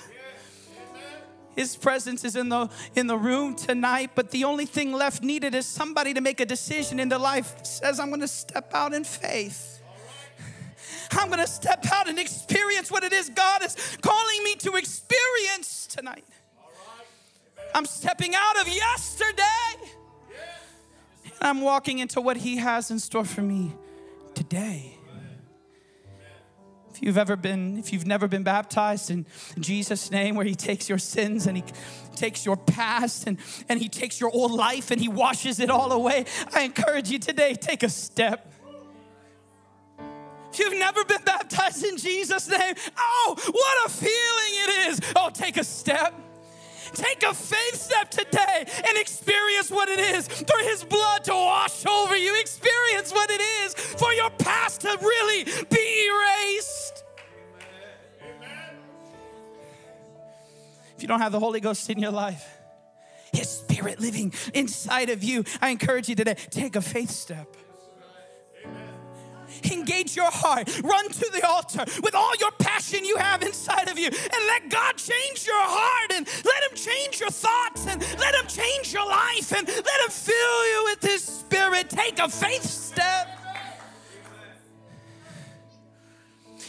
His 1.57 1.75
presence 1.75 2.23
is 2.23 2.37
in 2.37 2.47
the 2.47 2.69
in 2.95 3.07
the 3.07 3.17
room 3.17 3.57
tonight, 3.57 4.11
but 4.15 4.31
the 4.31 4.45
only 4.45 4.65
thing 4.65 4.93
left 4.93 5.21
needed 5.21 5.53
is 5.53 5.65
somebody 5.65 6.13
to 6.13 6.21
make 6.21 6.39
a 6.39 6.45
decision 6.45 6.97
in 6.97 7.09
their 7.09 7.19
life 7.19 7.65
says 7.65 7.99
I'm 7.99 8.07
going 8.07 8.21
to 8.21 8.27
step 8.29 8.73
out 8.73 8.93
in 8.93 9.03
faith. 9.03 9.78
I'm 11.11 11.27
going 11.27 11.39
to 11.39 11.47
step 11.47 11.85
out 11.91 12.07
and 12.07 12.19
experience 12.19 12.91
what 12.91 13.03
it 13.03 13.13
is 13.13 13.29
God 13.29 13.63
is 13.63 13.75
calling 14.01 14.43
me 14.43 14.55
to 14.55 14.75
experience 14.75 15.87
tonight. 15.87 16.25
I'm 17.73 17.85
stepping 17.85 18.33
out 18.35 18.59
of 18.59 18.67
yesterday 18.67 19.43
and 21.39 21.49
I'm 21.49 21.61
walking 21.61 21.99
into 21.99 22.21
what 22.21 22.37
He 22.37 22.57
has 22.57 22.91
in 22.91 22.99
store 22.99 23.25
for 23.25 23.41
me 23.41 23.73
today. 24.33 24.95
If 26.91 27.03
you've 27.03 27.17
ever 27.17 27.35
been, 27.35 27.77
if 27.77 27.93
you've 27.93 28.07
never 28.07 28.27
been 28.27 28.43
baptized 28.43 29.09
in 29.09 29.25
Jesus' 29.59 30.11
name, 30.11 30.35
where 30.35 30.45
He 30.45 30.55
takes 30.55 30.89
your 30.89 30.97
sins 30.97 31.47
and 31.47 31.55
He 31.55 31.63
takes 32.15 32.45
your 32.45 32.57
past 32.57 33.27
and, 33.27 33.37
and 33.69 33.79
He 33.79 33.87
takes 33.87 34.19
your 34.19 34.31
old 34.33 34.51
life 34.51 34.91
and 34.91 34.99
He 34.99 35.07
washes 35.07 35.59
it 35.59 35.69
all 35.69 35.91
away, 35.91 36.25
I 36.53 36.63
encourage 36.63 37.09
you 37.09 37.19
today, 37.19 37.53
take 37.53 37.83
a 37.83 37.89
step. 37.89 38.51
If 40.51 40.59
you've 40.59 40.77
never 40.77 41.03
been 41.05 41.21
baptized 41.23 41.83
in 41.85 41.97
Jesus' 41.97 42.49
name, 42.49 42.75
oh, 42.97 43.35
what 43.51 43.85
a 43.85 43.89
feeling 43.89 44.09
it 44.11 44.89
is. 44.89 45.01
Oh, 45.15 45.29
take 45.31 45.57
a 45.57 45.63
step. 45.63 46.13
Take 46.93 47.23
a 47.23 47.33
faith 47.33 47.75
step 47.75 48.09
today 48.09 48.65
and 48.87 48.97
experience 48.97 49.69
what 49.69 49.89
it 49.89 49.99
is 49.99 50.27
for 50.27 50.57
His 50.63 50.83
blood 50.83 51.23
to 51.25 51.33
wash 51.33 51.85
over 51.85 52.17
you. 52.17 52.39
Experience 52.39 53.11
what 53.11 53.29
it 53.29 53.41
is 53.41 53.75
for 53.75 54.11
your 54.13 54.31
past 54.31 54.81
to 54.81 54.97
really 54.99 55.43
be 55.69 56.07
erased. 56.07 57.03
If 60.95 61.03
you 61.03 61.07
don't 61.07 61.21
have 61.21 61.31
the 61.31 61.39
Holy 61.39 61.59
Ghost 61.59 61.89
in 61.89 61.99
your 61.99 62.11
life, 62.11 62.57
His 63.31 63.47
Spirit 63.47 63.99
living 63.99 64.33
inside 64.53 65.09
of 65.09 65.23
you, 65.23 65.43
I 65.61 65.69
encourage 65.69 66.09
you 66.09 66.15
today 66.15 66.35
take 66.49 66.75
a 66.75 66.81
faith 66.81 67.11
step 67.11 67.55
engage 69.65 70.15
your 70.15 70.31
heart. 70.31 70.69
Run 70.83 71.09
to 71.09 71.29
the 71.31 71.45
altar 71.47 71.85
with 72.03 72.15
all 72.15 72.33
your 72.39 72.51
passion 72.51 73.03
you 73.05 73.17
have 73.17 73.41
inside 73.41 73.87
of 73.87 73.97
you 73.97 74.07
and 74.07 74.41
let 74.47 74.69
God 74.69 74.97
change 74.97 75.45
your 75.45 75.55
heart 75.61 76.11
and 76.13 76.27
let 76.45 76.71
Him 76.71 76.75
change 76.75 77.19
your 77.19 77.29
thoughts 77.29 77.87
and 77.87 78.01
let 78.19 78.35
Him 78.35 78.47
change 78.47 78.93
your 78.93 79.07
life 79.07 79.51
and 79.51 79.67
let 79.67 80.01
Him 80.01 80.09
fill 80.09 80.65
you 80.71 80.83
with 80.85 81.01
His 81.01 81.23
Spirit. 81.23 81.89
Take 81.89 82.19
a 82.19 82.29
faith 82.29 82.63
step. 82.63 83.39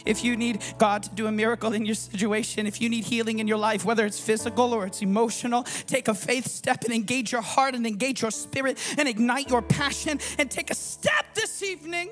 If 0.05 0.23
you 0.23 0.35
need 0.35 0.61
God 0.77 1.03
to 1.03 1.09
do 1.11 1.27
a 1.27 1.31
miracle 1.31 1.73
in 1.73 1.85
your 1.85 1.95
situation, 1.95 2.65
if 2.65 2.81
you 2.81 2.89
need 2.89 3.03
healing 3.03 3.39
in 3.39 3.47
your 3.47 3.57
life, 3.57 3.85
whether 3.85 4.05
it's 4.05 4.19
physical 4.19 4.73
or 4.73 4.85
it's 4.85 5.01
emotional, 5.01 5.63
take 5.85 6.07
a 6.07 6.13
faith 6.13 6.47
step 6.47 6.83
and 6.83 6.93
engage 6.93 7.31
your 7.31 7.41
heart 7.41 7.75
and 7.75 7.85
engage 7.85 8.21
your 8.21 8.31
spirit 8.31 8.77
and 8.97 9.07
ignite 9.07 9.49
your 9.49 9.61
passion 9.61 10.19
and 10.37 10.49
take 10.49 10.71
a 10.71 10.75
step 10.75 11.25
this 11.35 11.61
evening 11.63 12.09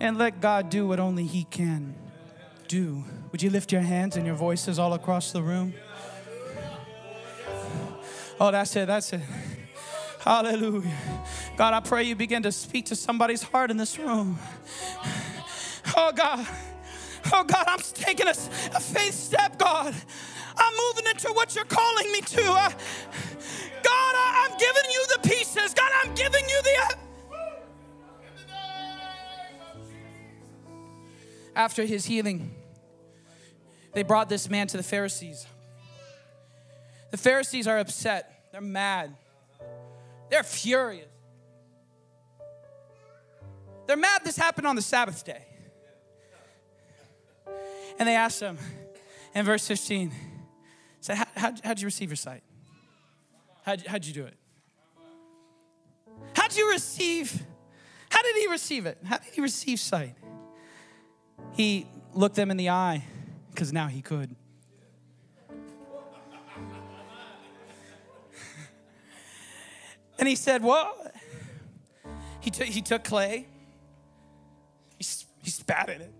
and 0.00 0.18
let 0.18 0.40
God 0.40 0.70
do 0.70 0.86
what 0.86 0.98
only 1.00 1.24
He 1.24 1.44
can 1.44 1.94
do. 2.68 3.04
Would 3.30 3.42
you 3.42 3.50
lift 3.50 3.72
your 3.72 3.82
hands 3.82 4.16
and 4.16 4.26
your 4.26 4.34
voices 4.34 4.78
all 4.78 4.92
across 4.94 5.32
the 5.32 5.42
room? 5.42 5.74
Oh, 8.40 8.50
that's 8.50 8.74
it, 8.76 8.86
that's 8.86 9.12
it. 9.12 9.20
Hallelujah. 10.20 10.96
God, 11.56 11.74
I 11.74 11.80
pray 11.80 12.04
you 12.04 12.14
begin 12.14 12.42
to 12.44 12.52
speak 12.52 12.86
to 12.86 12.96
somebody's 12.96 13.42
heart 13.42 13.70
in 13.70 13.76
this 13.76 13.98
room. 13.98 14.38
Oh, 15.96 16.12
God. 16.12 16.46
Oh, 17.32 17.44
God, 17.44 17.64
I'm 17.66 17.78
taking 17.78 18.26
a, 18.26 18.30
a 18.30 18.80
faith 18.80 19.14
step, 19.14 19.58
God. 19.58 19.94
I'm 20.56 20.74
moving 20.88 21.10
into 21.10 21.28
what 21.32 21.54
you're 21.54 21.64
calling 21.64 22.10
me 22.12 22.20
to. 22.20 22.42
Uh, 22.42 22.70
God, 23.82 24.14
I, 24.14 24.48
I'm 24.48 24.58
giving 24.58 24.90
you 24.90 25.06
the 25.14 25.28
pieces. 25.28 25.74
God, 25.74 25.90
I'm 26.02 26.14
giving 26.14 26.48
you 26.48 26.62
the 26.62 26.96
after 31.54 31.84
his 31.84 32.06
healing, 32.06 32.54
they 33.92 34.02
brought 34.02 34.28
this 34.28 34.48
man 34.48 34.66
to 34.68 34.76
the 34.76 34.82
Pharisees. 34.82 35.46
The 37.10 37.16
Pharisees 37.16 37.66
are 37.66 37.78
upset, 37.78 38.48
they're 38.52 38.60
mad, 38.60 39.14
they're 40.30 40.42
furious. 40.42 41.06
They're 43.86 43.96
mad 43.96 44.22
this 44.24 44.36
happened 44.36 44.66
on 44.66 44.76
the 44.76 44.82
Sabbath 44.82 45.24
day. 45.24 45.44
And 47.98 48.08
they 48.08 48.14
asked 48.14 48.40
him 48.40 48.56
in 49.34 49.44
verse 49.44 49.66
15, 49.66 50.12
said, 51.00 51.16
how, 51.16 51.26
how'd, 51.36 51.60
how'd 51.64 51.80
you 51.80 51.86
receive 51.86 52.08
your 52.08 52.16
sight? 52.16 52.42
How'd, 53.64 53.86
how'd 53.86 54.04
you 54.04 54.14
do 54.14 54.24
it? 54.24 54.34
How'd 56.34 56.56
you 56.56 56.70
receive? 56.70 57.42
How 58.08 58.22
did 58.22 58.36
he 58.36 58.46
receive 58.48 58.86
it? 58.86 58.98
How 59.04 59.18
did 59.18 59.32
he 59.34 59.40
receive 59.40 59.78
sight? 59.78 60.14
He 61.54 61.86
looked 62.14 62.36
them 62.36 62.50
in 62.50 62.56
the 62.56 62.70
eye 62.70 63.04
because 63.50 63.72
now 63.72 63.86
he 63.88 64.00
could. 64.02 64.34
and 70.18 70.26
he 70.26 70.34
said, 70.34 70.64
Well, 70.64 70.96
he, 72.40 72.50
t- 72.50 72.64
he 72.64 72.80
took 72.80 73.04
clay, 73.04 73.46
he, 74.98 75.04
he 75.42 75.50
spat 75.50 75.90
in 75.90 76.00
it, 76.00 76.12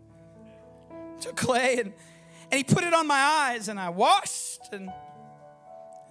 took 1.21 1.37
clay, 1.37 1.79
and, 1.79 1.93
and 2.51 2.59
he 2.59 2.65
put 2.65 2.85
it 2.85 2.93
on 2.93 3.07
my 3.07 3.19
eyes, 3.19 3.69
and 3.69 3.81
I 3.81 3.89
washed, 3.89 4.73
and 4.73 4.91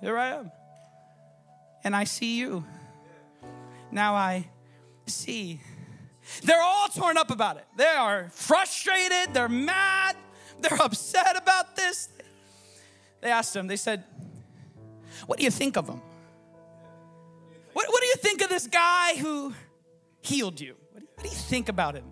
here 0.02 0.18
I 0.18 0.30
am. 0.30 0.52
And 1.84 1.96
I 1.96 2.04
see 2.04 2.38
you. 2.38 2.66
Now 3.92 4.16
I 4.16 4.50
see 5.06 5.62
they're 6.44 6.62
all 6.62 6.88
torn 6.88 7.18
up 7.18 7.32
about 7.32 7.58
it. 7.58 7.66
They 7.76 7.86
are 7.86 8.30
frustrated, 8.32 9.34
they're 9.34 9.50
mad, 9.50 10.16
they're 10.60 10.82
upset 10.82 11.38
about 11.38 11.76
this. 11.76 12.10
They 13.22 13.30
asked 13.30 13.56
him, 13.56 13.68
they 13.68 13.78
said, 13.78 14.04
What 15.28 15.38
do 15.38 15.46
you 15.46 15.52
think 15.52 15.78
of 15.78 15.88
him? 15.88 16.02
What, 17.74 17.88
what 17.90 18.02
do 18.02 18.08
you 18.08 18.16
think 18.16 18.42
of 18.42 18.50
this 18.50 18.68
guy 18.68 19.16
who 19.16 19.54
healed 20.22 20.60
you? 20.60 20.76
What 20.92 21.00
do 21.00 21.06
you, 21.06 21.10
what 21.16 21.24
do 21.24 21.30
you 21.30 21.36
think 21.36 21.70
about 21.70 21.96
him? 21.96 22.06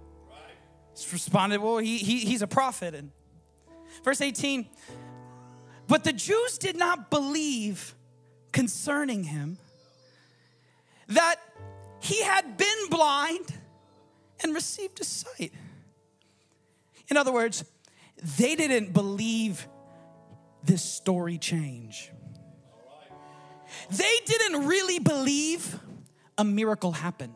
He's 0.96 1.12
responded, 1.12 1.62
Well, 1.62 1.78
he, 1.78 1.98
he, 1.98 2.20
he's 2.20 2.42
a 2.42 2.48
prophet. 2.48 2.94
And 2.94 3.12
verse 4.04 4.22
18, 4.22 4.68
but 5.88 6.04
the 6.04 6.14
Jews 6.14 6.58
did 6.58 6.78
not 6.78 7.10
believe 7.10 7.96
concerning 8.52 9.24
him 9.24 9.58
that 11.08 11.38
he 12.00 12.22
had 12.22 12.58
been 12.58 12.90
blind 12.90 13.54
and 14.44 14.54
received 14.54 15.00
a 15.02 15.04
sight. 15.04 15.54
In 17.10 17.18
other 17.18 17.32
words, 17.32 17.66
they 18.38 18.56
didn't 18.56 18.94
believe 18.94 19.68
this 20.64 20.84
story 20.84 21.38
change. 21.38 22.12
They 23.90 24.16
didn't 24.26 24.68
really 24.68 25.00
believe 25.00 25.80
a 26.38 26.44
miracle 26.44 26.92
happened. 26.92 27.34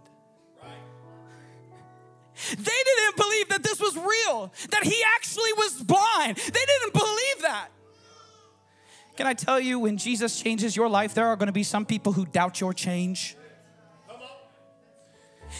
They 2.49 2.55
didn't 2.55 3.15
believe 3.15 3.49
that 3.49 3.63
this 3.63 3.79
was 3.79 3.95
real, 3.95 4.51
that 4.71 4.83
he 4.83 4.95
actually 5.15 5.53
was 5.53 5.81
blind. 5.83 6.37
They 6.37 6.65
didn't 6.65 6.93
believe 6.93 7.41
that. 7.41 7.69
Can 9.15 9.27
I 9.27 9.33
tell 9.33 9.59
you, 9.59 9.77
when 9.79 9.97
Jesus 9.97 10.41
changes 10.41 10.75
your 10.75 10.89
life, 10.89 11.13
there 11.13 11.27
are 11.27 11.35
going 11.35 11.47
to 11.47 11.53
be 11.53 11.63
some 11.63 11.85
people 11.85 12.13
who 12.13 12.25
doubt 12.25 12.59
your 12.59 12.73
change. 12.73 13.37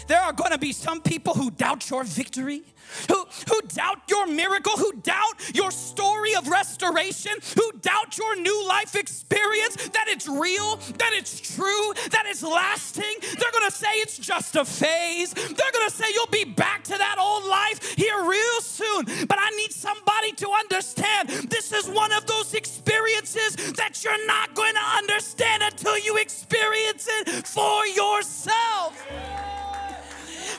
There 0.06 0.20
are 0.20 0.32
going 0.32 0.52
to 0.52 0.58
be 0.58 0.72
some 0.72 1.00
people 1.00 1.34
who 1.34 1.50
doubt 1.50 1.88
your 1.90 2.04
victory, 2.04 2.62
who, 3.08 3.26
who 3.48 3.60
doubt 3.68 4.02
your 4.08 4.26
miracle, 4.26 4.76
who 4.76 4.92
doubt 4.92 5.54
your 5.54 5.70
story 5.70 6.34
of 6.34 6.48
restoration, 6.48 7.32
who 7.56 7.72
doubt 7.80 8.16
your 8.18 8.36
new 8.36 8.68
life 8.68 8.94
experience, 8.94 9.76
that 9.88 10.06
it's 10.08 10.28
real, 10.28 10.76
that 10.98 11.12
it's 11.12 11.40
true, 11.54 11.92
that 12.10 12.24
it's 12.26 12.42
lasting. 12.42 13.14
They're 13.20 13.52
going 13.52 13.70
to 13.70 13.76
say 13.76 13.88
it's 13.94 14.18
just 14.18 14.56
a 14.56 14.64
phase. 14.64 15.32
They're 15.32 15.72
going 15.72 15.88
to 15.88 15.94
say 15.94 16.06
you'll 16.12 16.26
be 16.26 16.44
back 16.44 16.84
to 16.84 16.96
that 16.98 17.16
old 17.18 17.44
life 17.44 17.94
here 17.96 18.22
real 18.24 18.60
soon. 18.60 19.04
But 19.26 19.38
I 19.40 19.50
need 19.56 19.72
somebody 19.72 20.32
to 20.32 20.50
understand 20.50 21.28
this 21.28 21.72
is 21.72 21.88
one 21.88 22.12
of 22.12 22.26
those 22.26 22.54
experiences 22.54 23.56
that 23.74 24.02
you're 24.04 24.26
not 24.26 24.54
going 24.54 24.74
to 24.74 24.98
understand 24.98 25.62
until 25.62 25.98
you 25.98 26.16
experience 26.18 27.08
it 27.10 27.46
for 27.46 27.86
yourself. 27.86 29.53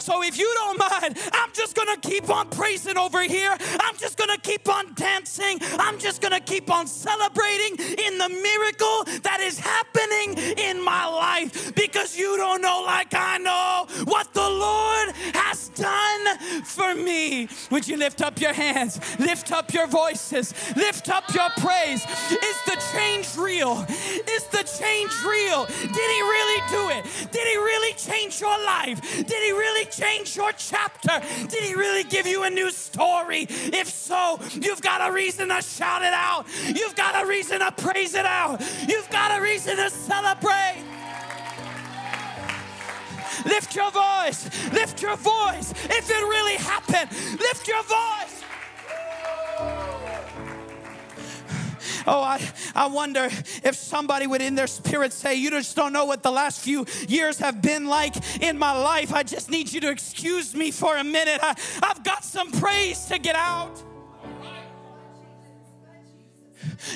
So 0.05 0.21
if 0.21 0.37
you 0.37 0.47
don't 0.53 0.77
mind, 0.77 1.17
I'm 1.33 1.49
just 1.51 1.75
gonna 1.75 1.97
keep 1.97 2.29
on 2.29 2.47
praising 2.51 2.95
over 2.95 3.23
here. 3.23 3.57
I'm 3.79 3.97
just 3.97 4.19
gonna 4.19 4.37
keep 4.37 4.69
on 4.69 4.93
dancing. 4.93 5.57
I'm 5.79 5.97
just 5.97 6.21
gonna 6.21 6.39
keep 6.39 6.69
on 6.69 6.85
celebrating 6.85 7.75
in 7.79 8.19
the 8.19 8.29
miracle 8.29 9.03
that 9.23 9.39
is 9.41 9.57
happening 9.57 10.37
in 10.59 10.79
my 10.83 11.07
life 11.07 11.73
because 11.73 12.15
you 12.15 12.37
don't 12.37 12.61
know, 12.61 12.83
like 12.85 13.15
I 13.15 13.39
know, 13.39 13.87
what 14.03 14.31
the 14.35 14.47
Lord 14.47 15.15
has 15.33 15.69
done 15.69 16.37
for 16.63 16.93
me. 16.93 17.47
Would 17.71 17.87
you 17.87 17.97
lift 17.97 18.21
up 18.21 18.39
your 18.39 18.53
hands, 18.53 18.99
lift 19.17 19.51
up 19.51 19.73
your 19.73 19.87
voices, 19.87 20.53
lift 20.75 21.09
up 21.09 21.33
your 21.33 21.49
praise? 21.57 22.05
Is 22.29 22.57
the 22.67 22.79
change 22.93 23.35
real? 23.37 23.83
Is 23.89 24.43
the 24.53 24.69
change 24.79 25.13
real? 25.25 25.65
Did 25.65 26.09
He 26.15 26.21
really 26.21 26.61
do 26.69 26.89
it? 26.91 27.31
Did 27.31 27.47
He 27.47 27.57
really 27.57 27.93
change 27.95 28.39
your 28.39 28.57
life? 28.65 29.01
Did 29.01 29.41
He 29.43 29.51
really 29.51 29.85
change 29.97 30.35
your 30.35 30.51
chapter? 30.53 31.21
Did 31.47 31.63
He 31.63 31.73
really 31.73 32.03
give 32.03 32.27
you 32.27 32.43
a 32.43 32.49
new 32.49 32.71
story? 32.71 33.47
If 33.49 33.87
so, 33.87 34.39
you've 34.53 34.81
got 34.81 35.07
a 35.09 35.13
reason 35.13 35.49
to 35.49 35.61
shout 35.61 36.01
it 36.01 36.13
out. 36.13 36.45
You've 36.67 36.95
got 36.95 37.23
a 37.23 37.27
reason 37.27 37.59
to 37.59 37.71
praise 37.71 38.15
it 38.15 38.25
out. 38.25 38.61
You've 38.87 39.09
got 39.09 39.37
a 39.37 39.41
reason 39.41 39.77
to 39.77 39.89
celebrate. 39.89 40.83
Lift 43.45 43.75
your 43.75 43.91
voice. 43.91 44.49
Lift 44.71 45.01
your 45.01 45.15
voice. 45.17 45.71
If 45.85 46.09
it 46.09 46.23
really 46.23 46.55
happened, 46.55 47.11
lift 47.39 47.67
your 47.67 47.83
voice. 47.83 48.34
Oh, 52.07 52.21
I, 52.21 52.41
I 52.75 52.87
wonder 52.87 53.25
if 53.63 53.75
somebody 53.75 54.27
would 54.27 54.41
in 54.41 54.55
their 54.55 54.67
spirit 54.67 55.13
say, 55.13 55.35
You 55.35 55.49
just 55.49 55.75
don't 55.75 55.93
know 55.93 56.05
what 56.05 56.23
the 56.23 56.31
last 56.31 56.61
few 56.61 56.85
years 57.07 57.39
have 57.39 57.61
been 57.61 57.85
like 57.87 58.15
in 58.41 58.57
my 58.57 58.71
life. 58.71 59.13
I 59.13 59.23
just 59.23 59.49
need 59.49 59.71
you 59.71 59.81
to 59.81 59.89
excuse 59.89 60.55
me 60.55 60.71
for 60.71 60.97
a 60.97 61.03
minute. 61.03 61.39
I, 61.41 61.55
I've 61.81 62.03
got 62.03 62.23
some 62.23 62.51
praise 62.51 63.05
to 63.05 63.19
get 63.19 63.35
out. 63.35 63.81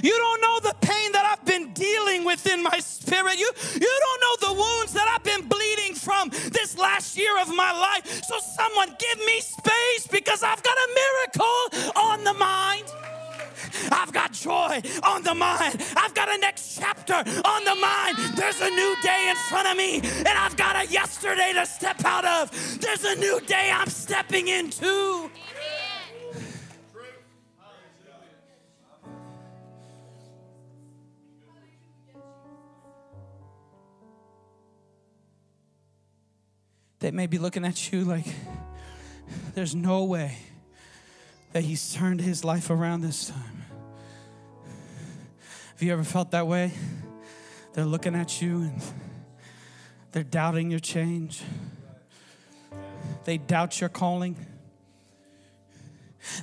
You 0.03 0.15
don't 0.17 0.41
know 0.41 0.59
the 0.59 0.75
pain 0.81 1.11
that 1.13 1.25
I've 1.25 1.45
been 1.45 1.73
dealing 1.73 2.25
with 2.25 2.45
in 2.47 2.61
my 2.63 2.79
spirit. 2.79 3.37
You, 3.37 3.51
you 3.73 3.99
don't 3.99 4.21
know 4.21 4.47
the 4.49 4.53
wounds 4.53 4.93
that 4.93 5.07
I've 5.07 5.23
been 5.23 5.47
bleeding 5.47 5.95
from 5.95 6.29
this 6.29 6.77
last 6.77 7.17
year 7.17 7.39
of 7.39 7.47
my 7.49 7.71
life. 7.71 8.23
So, 8.23 8.35
someone 8.39 8.95
give 8.99 9.25
me 9.25 9.39
space 9.39 10.07
because 10.11 10.43
I've 10.43 10.61
got 10.63 10.77
a 10.77 10.89
miracle 10.95 11.91
on 11.95 12.23
the 12.23 12.33
mind. 12.33 12.85
I've 13.91 14.11
got 14.11 14.33
joy 14.33 14.81
on 15.03 15.23
the 15.23 15.35
mind. 15.35 15.81
I've 15.95 16.13
got 16.13 16.33
a 16.33 16.37
next 16.39 16.77
chapter 16.79 17.13
on 17.13 17.63
the 17.63 17.75
mind. 17.75 18.17
There's 18.35 18.61
a 18.61 18.69
new 18.69 18.95
day 19.01 19.27
in 19.29 19.35
front 19.35 19.67
of 19.67 19.77
me, 19.77 19.99
and 19.99 20.27
I've 20.27 20.57
got 20.57 20.75
a 20.75 20.87
yesterday 20.91 21.51
to 21.53 21.65
step 21.65 22.03
out 22.05 22.25
of. 22.25 22.79
There's 22.79 23.03
a 23.03 23.15
new 23.15 23.39
day 23.41 23.71
I'm 23.73 23.89
stepping 23.89 24.47
into. 24.47 25.29
They 36.99 37.11
may 37.11 37.27
be 37.27 37.37
looking 37.37 37.63
at 37.63 37.91
you 37.93 38.03
like, 38.03 38.25
there's 39.55 39.73
no 39.73 40.03
way 40.03 40.37
that 41.53 41.63
he's 41.63 41.93
turned 41.93 42.19
his 42.19 42.43
life 42.43 42.69
around 42.69 43.01
this 43.01 43.29
time. 43.29 43.68
Have 45.79 45.87
you 45.87 45.93
ever 45.93 46.03
felt 46.03 46.31
that 46.31 46.45
way? 46.45 46.73
They're 47.71 47.85
looking 47.85 48.13
at 48.13 48.41
you 48.41 48.63
and 48.63 48.81
they're 50.11 50.25
doubting 50.25 50.69
your 50.69 50.81
change. 50.81 51.41
They 53.23 53.37
doubt 53.37 53.79
your 53.79 53.89
calling. 53.89 54.35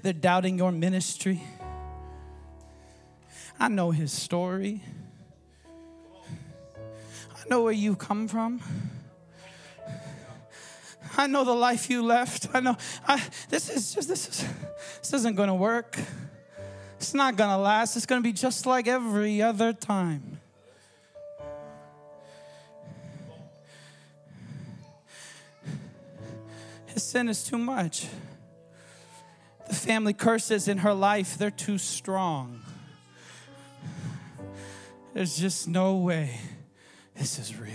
They're 0.03 0.15
doubting 0.15 0.57
your 0.57 0.73
ministry. 0.73 1.43
I 3.61 3.69
know 3.69 3.91
his 3.91 4.11
story. 4.11 4.83
I 7.35 7.49
know 7.51 7.61
where 7.61 7.75
you 7.75 7.95
come 7.95 8.29
from. 8.29 8.63
I 11.19 11.27
know 11.27 11.45
the 11.45 11.53
life 11.53 11.91
you 11.91 12.03
left. 12.03 12.49
I 12.55 12.61
know 12.61 12.79
I, 13.07 13.23
this 13.51 13.69
is 13.69 13.93
just 13.93 14.09
this 14.09 14.29
is 14.29 14.47
this 15.01 15.13
isn't 15.13 15.37
going 15.37 15.49
to 15.49 15.55
work. 15.55 15.99
It's 16.97 17.15
not 17.15 17.37
going 17.37 17.51
to 17.51 17.57
last. 17.57 17.97
It's 17.97 18.07
going 18.07 18.23
to 18.23 18.27
be 18.27 18.33
just 18.33 18.67
like 18.67 18.89
every 18.89 19.43
other 19.43 19.73
time. 19.73 20.41
His 26.87 27.03
sin 27.03 27.29
is 27.29 27.45
too 27.45 27.59
much. 27.59 28.07
The 29.69 29.75
family 29.75 30.15
curses 30.15 30.69
in 30.69 30.79
her 30.79 30.95
life, 30.95 31.37
they're 31.37 31.51
too 31.51 31.77
strong. 31.77 32.63
There's 35.13 35.37
just 35.37 35.69
no 35.69 35.97
way 35.97 36.41
this 37.15 37.39
is 37.39 37.59
real. 37.59 37.73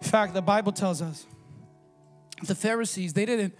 In 0.00 0.08
fact, 0.08 0.34
the 0.34 0.42
Bible 0.42 0.72
tells 0.72 1.00
us 1.00 1.26
the 2.42 2.54
Pharisees, 2.54 3.12
they 3.12 3.24
didn't 3.26 3.54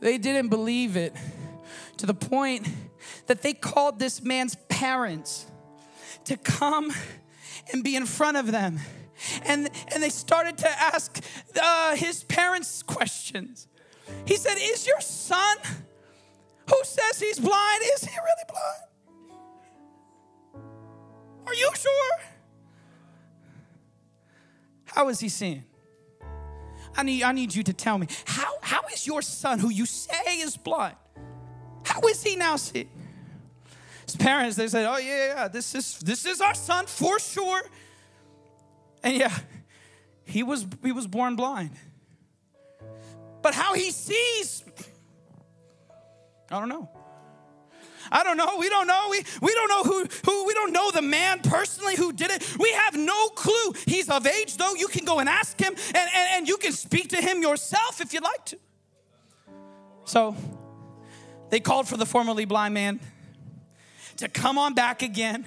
they 0.00 0.16
didn't 0.16 0.48
believe 0.48 0.96
it 0.96 1.14
to 1.96 2.06
the 2.06 2.14
point 2.14 2.66
that 3.26 3.42
they 3.42 3.52
called 3.52 3.98
this 3.98 4.22
man's 4.22 4.56
parents 4.68 5.46
to 6.24 6.36
come 6.36 6.92
and 7.72 7.82
be 7.84 7.96
in 7.96 8.06
front 8.06 8.36
of 8.36 8.50
them. 8.50 8.78
And, 9.44 9.68
and 9.92 10.02
they 10.02 10.10
started 10.10 10.58
to 10.58 10.68
ask 10.68 11.22
uh, 11.60 11.96
his 11.96 12.24
parents 12.24 12.82
questions. 12.82 13.66
He 14.26 14.36
said, 14.36 14.56
Is 14.58 14.86
your 14.86 15.00
son 15.00 15.56
who 16.68 16.76
says 16.84 17.20
he's 17.20 17.38
blind, 17.38 17.82
is 17.94 18.04
he 18.04 18.16
really 18.16 18.44
blind? 18.48 18.82
Are 21.46 21.54
you 21.54 21.70
sure? 21.74 22.18
How 24.84 25.08
is 25.08 25.20
he 25.20 25.28
seeing? 25.28 25.64
I 26.96 27.02
need, 27.02 27.22
I 27.22 27.32
need 27.32 27.54
you 27.54 27.62
to 27.62 27.72
tell 27.72 27.96
me 27.96 28.08
how, 28.24 28.54
how 28.60 28.80
is 28.92 29.06
your 29.06 29.22
son, 29.22 29.58
who 29.58 29.70
you 29.70 29.86
say 29.86 30.38
is 30.40 30.56
blind, 30.56 30.96
how 31.88 32.00
is 32.02 32.22
he 32.22 32.36
now 32.36 32.56
seeing? 32.56 32.88
His 34.04 34.16
parents, 34.16 34.56
they 34.56 34.68
said, 34.68 34.86
Oh, 34.86 34.98
yeah, 34.98 35.34
yeah, 35.34 35.48
this 35.48 35.74
is 35.74 35.98
this 36.00 36.26
is 36.26 36.40
our 36.40 36.54
son 36.54 36.86
for 36.86 37.18
sure. 37.18 37.62
And 39.02 39.16
yeah, 39.16 39.36
he 40.24 40.42
was 40.42 40.66
he 40.82 40.92
was 40.92 41.06
born 41.06 41.36
blind. 41.36 41.70
But 43.40 43.54
how 43.54 43.74
he 43.74 43.90
sees, 43.90 44.64
I 46.50 46.58
don't 46.58 46.68
know. 46.68 46.88
I 48.10 48.24
don't 48.24 48.36
know. 48.36 48.56
We 48.58 48.68
don't 48.68 48.86
know. 48.86 49.08
We, 49.10 49.22
we 49.42 49.54
don't 49.54 49.68
know 49.68 49.82
who, 49.82 50.06
who, 50.24 50.46
we 50.46 50.54
don't 50.54 50.72
know 50.72 50.90
the 50.90 51.02
man 51.02 51.40
personally 51.40 51.94
who 51.94 52.12
did 52.12 52.30
it. 52.30 52.56
We 52.58 52.70
have 52.72 52.96
no 52.96 53.28
clue. 53.28 53.72
He's 53.84 53.98
he's 53.98 54.08
of 54.08 54.26
age, 54.26 54.56
though. 54.56 54.74
You 54.74 54.86
can 54.88 55.04
go 55.04 55.18
and 55.18 55.28
ask 55.28 55.60
him, 55.60 55.74
and, 55.74 55.96
and, 55.96 56.28
and 56.32 56.48
you 56.48 56.56
can 56.56 56.72
speak 56.72 57.08
to 57.10 57.16
him 57.16 57.42
yourself 57.42 58.00
if 58.00 58.14
you'd 58.14 58.22
like 58.22 58.44
to. 58.46 58.58
So 60.04 60.34
they 61.50 61.60
called 61.60 61.88
for 61.88 61.96
the 61.96 62.06
formerly 62.06 62.44
blind 62.44 62.74
man 62.74 63.00
to 64.18 64.28
come 64.28 64.58
on 64.58 64.74
back 64.74 65.02
again, 65.02 65.44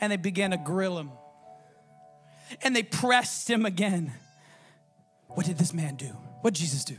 and 0.00 0.12
they 0.12 0.16
began 0.16 0.50
to 0.50 0.56
grill 0.56 0.98
him. 0.98 1.10
And 2.62 2.76
they 2.76 2.82
pressed 2.82 3.48
him 3.48 3.64
again. 3.64 4.12
What 5.28 5.46
did 5.46 5.56
this 5.58 5.72
man 5.72 5.96
do? 5.96 6.16
What 6.42 6.54
did 6.54 6.60
Jesus 6.60 6.84
do? 6.84 6.96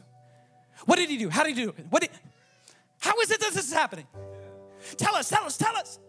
What 0.86 0.98
did 0.98 1.10
he 1.10 1.18
do? 1.18 1.30
How 1.30 1.44
did 1.44 1.56
he 1.56 1.64
do 1.64 1.70
it? 1.70 1.86
What 1.90 2.02
did, 2.02 2.12
how 3.00 3.20
is 3.22 3.30
it 3.30 3.40
that 3.40 3.54
this 3.54 3.68
is 3.68 3.74
happening? 3.74 4.08
Tell 4.98 5.16
us, 5.16 5.30
tell 5.30 5.44
us, 5.44 5.58
tell 5.58 5.76
us. 5.76 6.00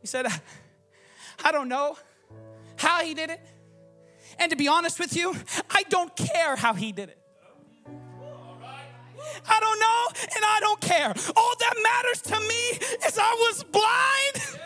He 0.00 0.06
said, 0.06 0.26
I 1.44 1.52
don't 1.52 1.68
know 1.68 1.96
how 2.76 3.04
he 3.04 3.14
did 3.14 3.30
it. 3.30 3.40
And 4.38 4.50
to 4.50 4.56
be 4.56 4.68
honest 4.68 4.98
with 4.98 5.14
you, 5.14 5.36
I 5.70 5.82
don't 5.84 6.14
care 6.16 6.56
how 6.56 6.74
he 6.74 6.92
did 6.92 7.10
it. 7.10 7.18
I 9.48 9.60
don't 9.60 9.80
know 9.80 10.02
and 10.36 10.44
I 10.44 10.58
don't 10.60 10.80
care. 10.80 11.14
All 11.36 11.54
that 11.58 11.74
matters 11.82 12.22
to 12.22 12.40
me 12.40 12.78
is 13.06 13.18
I 13.18 13.32
was 13.50 13.64
blind. 13.64 14.58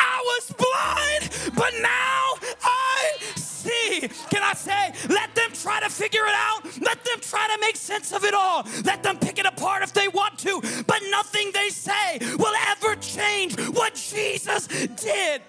I 0.00 0.20
was 0.24 0.52
blind, 0.52 1.54
but 1.54 1.72
now 1.80 2.34
I 2.62 3.16
see. 3.36 4.08
Can 4.30 4.42
I 4.42 4.54
say, 4.54 4.92
let 5.08 5.34
them 5.34 5.50
try 5.52 5.80
to 5.80 5.88
figure 5.88 6.24
it 6.26 6.34
out. 6.34 6.64
Let 6.80 7.04
them 7.04 7.20
try 7.20 7.46
to 7.54 7.60
make 7.60 7.76
sense 7.76 8.12
of 8.12 8.24
it 8.24 8.34
all. 8.34 8.66
Let 8.84 9.02
them 9.02 9.18
pick 9.18 9.38
it 9.38 9.46
apart 9.46 9.82
if 9.82 9.92
they 9.92 10.08
want 10.08 10.38
to, 10.40 10.60
but 10.86 11.00
nothing 11.10 11.50
they 11.52 11.68
say 11.68 12.18
will 12.36 12.54
ever 12.68 12.96
change 12.96 13.58
what 13.70 13.94
Jesus 13.94 14.66
did. 14.66 15.42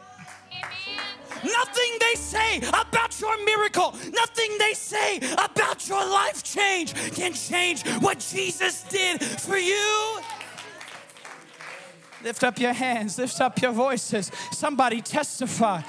Nothing 1.48 1.98
they 2.00 2.16
say 2.16 2.58
about 2.58 3.20
your 3.20 3.44
miracle, 3.46 3.94
nothing 4.14 4.58
they 4.60 4.74
say 4.74 5.18
about 5.34 5.88
your 5.88 6.06
life 6.06 6.44
change 6.44 6.94
can 7.14 7.34
change 7.34 7.88
what 8.00 8.20
Jesus 8.20 8.84
did 8.84 9.24
for 9.24 9.58
you. 9.58 10.20
Lift 12.24 12.44
up 12.44 12.60
your 12.60 12.74
hands, 12.74 13.18
lift 13.18 13.40
up 13.40 13.62
your 13.62 13.72
voices. 13.72 14.32
Somebody 14.52 15.02
testify. 15.02 15.82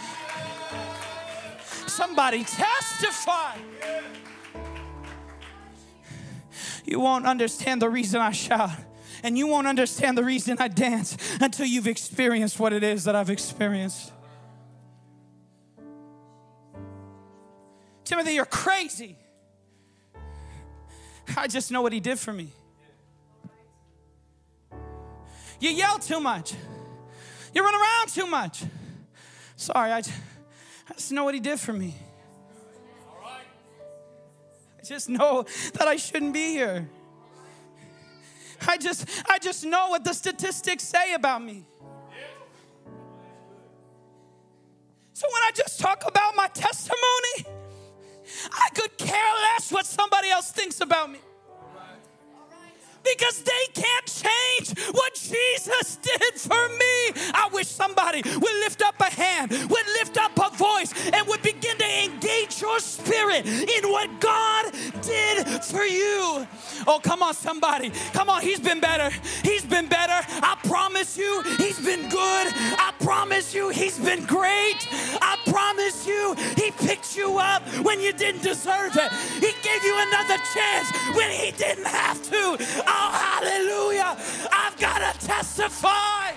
Somebody 1.87 2.45
testify. 2.45 3.57
You 6.85 7.01
won't 7.01 7.27
understand 7.27 7.83
the 7.83 7.89
reason 7.89 8.21
I 8.21 8.31
shout, 8.31 8.71
and 9.23 9.37
you 9.37 9.47
won't 9.47 9.67
understand 9.67 10.17
the 10.17 10.25
reason 10.25 10.57
I 10.59 10.69
dance 10.69 11.17
until 11.41 11.67
you've 11.67 11.87
experienced 11.87 12.61
what 12.61 12.73
it 12.73 12.83
is 12.83 13.05
that 13.05 13.17
I've 13.17 13.31
experienced. 13.31 14.13
Timothy, 18.09 18.33
you're 18.33 18.47
crazy. 18.47 19.19
I 21.37 21.47
just 21.47 21.71
know 21.71 21.83
what 21.83 21.93
he 21.93 22.01
did 22.01 22.19
for 22.19 22.33
me. 22.33 22.49
You 25.61 25.69
yell 25.69 25.99
too 25.99 26.19
much. 26.19 26.55
You 27.53 27.63
run 27.63 27.75
around 27.75 28.09
too 28.09 28.27
much. 28.27 28.65
Sorry, 29.57 29.93
I, 29.93 29.99
I 29.99 30.95
just 30.95 31.13
know 31.13 31.25
what 31.25 31.35
he 31.35 31.41
did 31.41 31.61
for 31.61 31.75
me. 31.75 31.97
I 33.23 34.85
just 34.87 35.11
know 35.11 35.45
that 35.75 35.87
I 35.87 35.97
shouldn't 35.97 36.33
be 36.33 36.53
here. 36.53 36.89
I 38.67 38.79
just 38.79 39.07
I 39.29 39.39
just 39.39 39.67
know 39.67 39.91
what 39.91 40.03
the 40.03 40.15
statistics 40.15 40.85
say 40.85 41.13
about 41.13 41.45
me. 41.45 41.67
So 45.13 45.27
when 45.31 45.43
I 45.43 45.51
just 45.55 45.79
talk 45.79 46.05
about 46.07 46.35
my 46.37 46.49
testimony, 46.49 47.58
I 48.53 48.69
could 48.75 48.97
care 48.97 49.33
less 49.43 49.71
what 49.71 49.87
somebody 49.87 50.31
else 50.31 50.51
thinks 50.51 50.81
about 50.81 51.11
me. 51.11 51.19
Because 53.13 53.43
they 53.43 53.65
can't 53.75 54.07
change 54.07 54.79
what 54.93 55.15
Jesus 55.15 55.97
did 55.97 56.35
for 56.35 56.69
me. 56.69 57.13
I 57.35 57.49
wish 57.53 57.69
somebody 57.69 58.23
would 58.23 58.57
lift 58.65 58.83
up 58.83 59.01
a 59.01 59.11
hand, 59.11 59.51
would 59.51 59.87
lift 59.99 60.19
up 60.19 60.33
a 60.39 60.55
voice, 60.57 60.93
and 61.13 61.27
would 61.29 61.43
begin 61.43 61.77
to 61.79 62.05
engage 62.05 62.61
your 62.61 62.79
spirit 62.81 63.47
in 63.47 63.91
what 63.91 64.09
God 64.21 64.73
did 65.03 65.47
for 65.65 65.85
you. 65.85 66.47
Oh, 66.87 67.01
come 67.03 67.23
on, 67.23 67.35
somebody. 67.35 67.91
Come 68.13 68.29
on, 68.29 68.43
He's 68.43 68.61
been 68.61 68.81
better. 68.81 69.11
He's 69.43 69.65
been 69.65 69.89
better. 69.89 70.21
I 70.43 70.57
promise 70.65 71.17
you, 71.17 71.43
He's 71.59 71.79
been 71.79 72.09
good. 72.09 72.47
I 72.79 72.93
promise 73.01 73.55
you, 73.55 73.71
He's 73.71 73.99
been 73.99 74.25
great. 74.25 74.89
I 75.23 75.37
promise 75.47 76.07
you, 76.07 76.35
He 76.57 76.71
picked 76.73 77.17
you 77.17 77.39
up 77.39 77.63
when 77.85 78.01
you 78.01 78.13
didn't 78.13 78.43
deserve 78.43 78.97
it. 78.97 79.13
He 79.35 79.53
gave 79.63 79.83
you 79.85 79.97
another 80.09 80.39
chance 80.55 80.91
when 81.17 81.31
He 81.31 81.53
didn't 81.53 81.87
have 81.87 82.23
to. 82.31 82.57
Oh, 83.01 83.11
hallelujah. 83.13 84.17
I've 84.53 84.77
got 84.79 84.99
to 84.99 85.27
testify. 85.27 86.33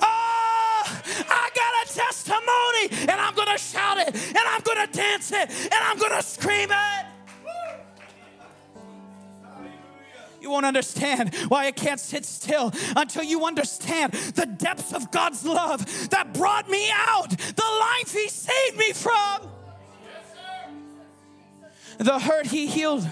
Oh, 0.00 1.02
I 1.28 1.50
got 1.54 1.72
a 1.84 1.92
testimony 1.92 3.10
and 3.10 3.20
I'm 3.20 3.34
going 3.34 3.48
to 3.48 3.58
shout 3.58 3.98
it 3.98 4.14
and 4.14 4.38
I'm 4.38 4.62
going 4.62 4.86
to 4.86 4.92
dance 4.92 5.30
it 5.32 5.50
and 5.50 5.74
I'm 5.74 5.98
going 5.98 6.12
to 6.12 6.22
scream 6.22 6.70
it. 6.70 7.06
You 10.40 10.50
won't 10.50 10.64
understand 10.64 11.34
why 11.48 11.66
I 11.66 11.70
can't 11.70 12.00
sit 12.00 12.24
still 12.24 12.72
until 12.96 13.22
you 13.22 13.44
understand 13.44 14.12
the 14.12 14.46
depths 14.46 14.94
of 14.94 15.10
God's 15.10 15.44
love 15.44 16.08
that 16.08 16.32
brought 16.32 16.66
me 16.70 16.88
out, 16.90 17.28
the 17.28 17.78
life 17.80 18.10
He 18.10 18.26
saved 18.28 18.78
me 18.78 18.92
from 18.94 19.49
the 22.00 22.18
hurt 22.18 22.46
he 22.46 22.66
healed. 22.66 23.06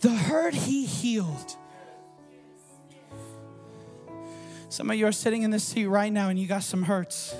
The 0.00 0.10
hurt 0.10 0.52
he 0.52 0.84
healed. 0.84 1.56
Some 4.68 4.90
of 4.90 4.96
you 4.96 5.06
are 5.06 5.12
sitting 5.12 5.42
in 5.42 5.50
this 5.50 5.64
seat 5.64 5.86
right 5.86 6.12
now 6.12 6.28
and 6.28 6.38
you 6.38 6.46
got 6.46 6.62
some 6.62 6.82
hurts. 6.82 7.34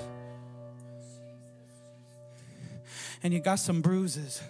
And 3.21 3.33
you 3.33 3.39
got 3.39 3.59
some 3.59 3.81
bruises. 3.81 4.41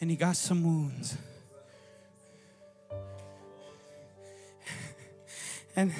And 0.00 0.10
you 0.10 0.16
got 0.16 0.36
some 0.36 0.64
wounds. 0.64 1.18
And 5.76 5.92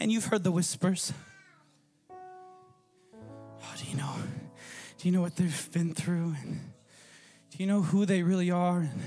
and 0.00 0.12
you've 0.12 0.26
heard 0.26 0.44
the 0.44 0.52
whispers. 0.52 1.12
Do 4.98 5.06
you 5.06 5.12
know 5.12 5.20
what 5.20 5.36
they've 5.36 5.72
been 5.72 5.94
through? 5.94 6.34
And 6.42 6.72
do 7.50 7.58
you 7.58 7.66
know 7.66 7.82
who 7.82 8.04
they 8.04 8.24
really 8.24 8.50
are? 8.50 8.78
And 8.78 9.00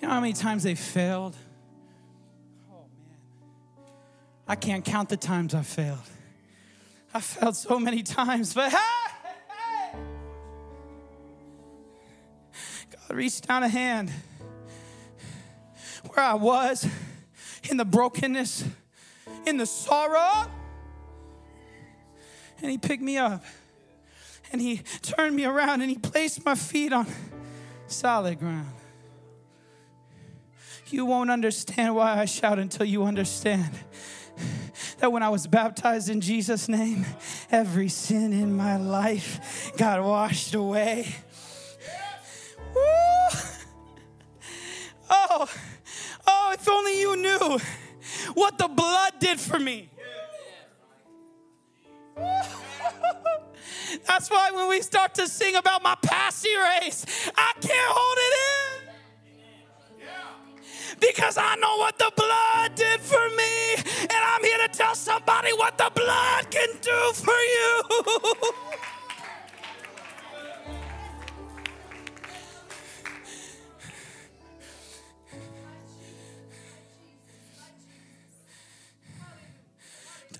you 0.00 0.06
know 0.06 0.14
how 0.14 0.20
many 0.20 0.32
times 0.32 0.62
they 0.62 0.76
failed? 0.76 1.34
Oh 2.70 2.84
man, 3.04 3.18
I 4.46 4.54
can't 4.54 4.84
count 4.84 5.08
the 5.08 5.16
times 5.16 5.52
I 5.52 5.62
failed. 5.62 5.98
I 7.12 7.20
failed 7.20 7.56
so 7.56 7.80
many 7.80 8.04
times, 8.04 8.54
but 8.54 8.70
hey, 8.70 8.78
hey. 9.48 9.98
God 13.08 13.16
reached 13.16 13.48
down 13.48 13.64
a 13.64 13.68
hand 13.68 14.12
where 16.08 16.24
I 16.24 16.34
was 16.34 16.86
in 17.68 17.78
the 17.78 17.84
brokenness, 17.84 18.64
in 19.44 19.56
the 19.56 19.66
sorrow, 19.66 20.48
and 22.62 22.70
He 22.70 22.78
picked 22.78 23.02
me 23.02 23.18
up 23.18 23.42
and 24.56 24.62
he 24.62 24.80
turned 25.02 25.36
me 25.36 25.44
around 25.44 25.82
and 25.82 25.90
he 25.90 25.98
placed 25.98 26.42
my 26.46 26.54
feet 26.54 26.90
on 26.90 27.06
solid 27.88 28.38
ground. 28.38 28.72
You 30.86 31.04
won't 31.04 31.30
understand 31.30 31.94
why 31.94 32.18
I 32.18 32.24
shout 32.24 32.58
until 32.58 32.86
you 32.86 33.04
understand 33.04 33.68
that 34.98 35.12
when 35.12 35.22
I 35.22 35.28
was 35.28 35.46
baptized 35.46 36.08
in 36.08 36.22
Jesus' 36.22 36.70
name, 36.70 37.04
every 37.50 37.90
sin 37.90 38.32
in 38.32 38.56
my 38.56 38.78
life 38.78 39.74
got 39.76 40.02
washed 40.02 40.54
away. 40.54 41.14
Woo! 42.74 42.80
Oh, 45.10 45.50
oh, 46.26 46.54
if 46.54 46.66
only 46.66 46.98
you 46.98 47.16
knew 47.16 47.58
what 48.32 48.56
the 48.56 48.68
blood 48.68 49.12
did 49.20 49.38
for 49.38 49.58
me. 49.58 49.90
That's 54.04 54.30
why 54.30 54.50
when 54.52 54.68
we 54.68 54.80
start 54.82 55.14
to 55.14 55.28
sing 55.28 55.56
about 55.56 55.82
my 55.82 55.94
past 56.02 56.44
race, 56.44 57.06
I 57.36 57.52
can't 57.60 57.92
hold 57.92 58.18
it 58.18 58.32
in 58.32 58.96
because 61.00 61.36
I 61.38 61.56
know 61.56 61.76
what 61.78 61.98
the 61.98 62.10
blood 62.16 62.74
did 62.74 63.00
for 63.00 63.28
me, 63.30 63.74
and 64.00 64.12
I'm 64.12 64.42
here 64.42 64.58
to 64.66 64.68
tell 64.68 64.94
somebody 64.94 65.52
what 65.52 65.76
the 65.76 65.90
blood 65.94 66.50
can 66.50 66.68
do 66.80 67.12
for 67.14 67.34
you. 67.34 67.82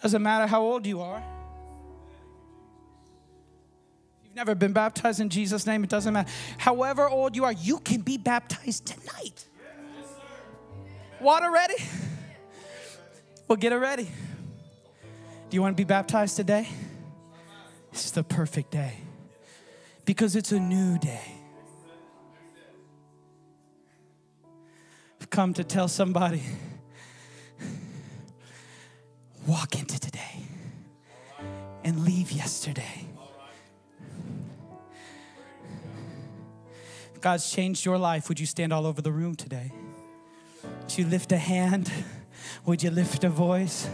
Doesn't 0.03 0.23
matter 0.23 0.47
how 0.47 0.63
old 0.63 0.87
you 0.87 1.01
are 1.01 1.36
never 4.37 4.55
been 4.55 4.75
baptized 4.75 5.19
in 5.19 5.31
Jesus' 5.31 5.67
name, 5.67 5.83
it 5.83 5.89
doesn't 5.89 6.13
matter. 6.13 6.31
However 6.59 7.09
old 7.09 7.35
you 7.35 7.45
are, 7.45 7.53
you 7.53 7.79
can 7.79 8.03
be 8.03 8.19
baptized 8.19 8.85
tonight. 8.85 9.47
Water 11.23 11.51
ready? 11.51 11.83
Well, 13.49 13.57
get 13.57 13.73
it 13.73 13.77
ready. 13.77 14.11
Do 15.49 15.55
you 15.55 15.63
want 15.63 15.75
to 15.75 15.81
be 15.81 15.87
baptized 15.87 16.37
today? 16.37 16.69
It's 17.93 18.11
the 18.11 18.23
perfect 18.23 18.73
day 18.73 18.99
because 20.05 20.37
it's 20.37 20.53
a 20.53 20.61
new 20.61 20.99
day. 20.99 21.33
I've 25.19 25.31
come 25.31 25.55
to 25.55 25.65
tell 25.65 25.89
somebody 25.89 26.43
walk 29.47 29.79
into 29.79 29.99
today 29.99 30.43
and 31.85 32.05
leave 32.05 32.33
yesterday. 32.33 33.07
God's 37.21 37.51
changed 37.51 37.85
your 37.85 37.99
life, 37.99 38.29
would 38.29 38.39
you 38.39 38.47
stand 38.47 38.73
all 38.73 38.87
over 38.87 39.03
the 39.03 39.13
room 39.13 39.35
today? 39.35 39.73
Would 40.83 40.99
you 40.99 41.07
lift 41.07 41.33
a 41.33 41.39
hand? 41.39 41.91
Would 42.65 42.83
you 42.83 42.91
lift 42.91 43.25
a 43.25 43.29
voice? 43.29 43.89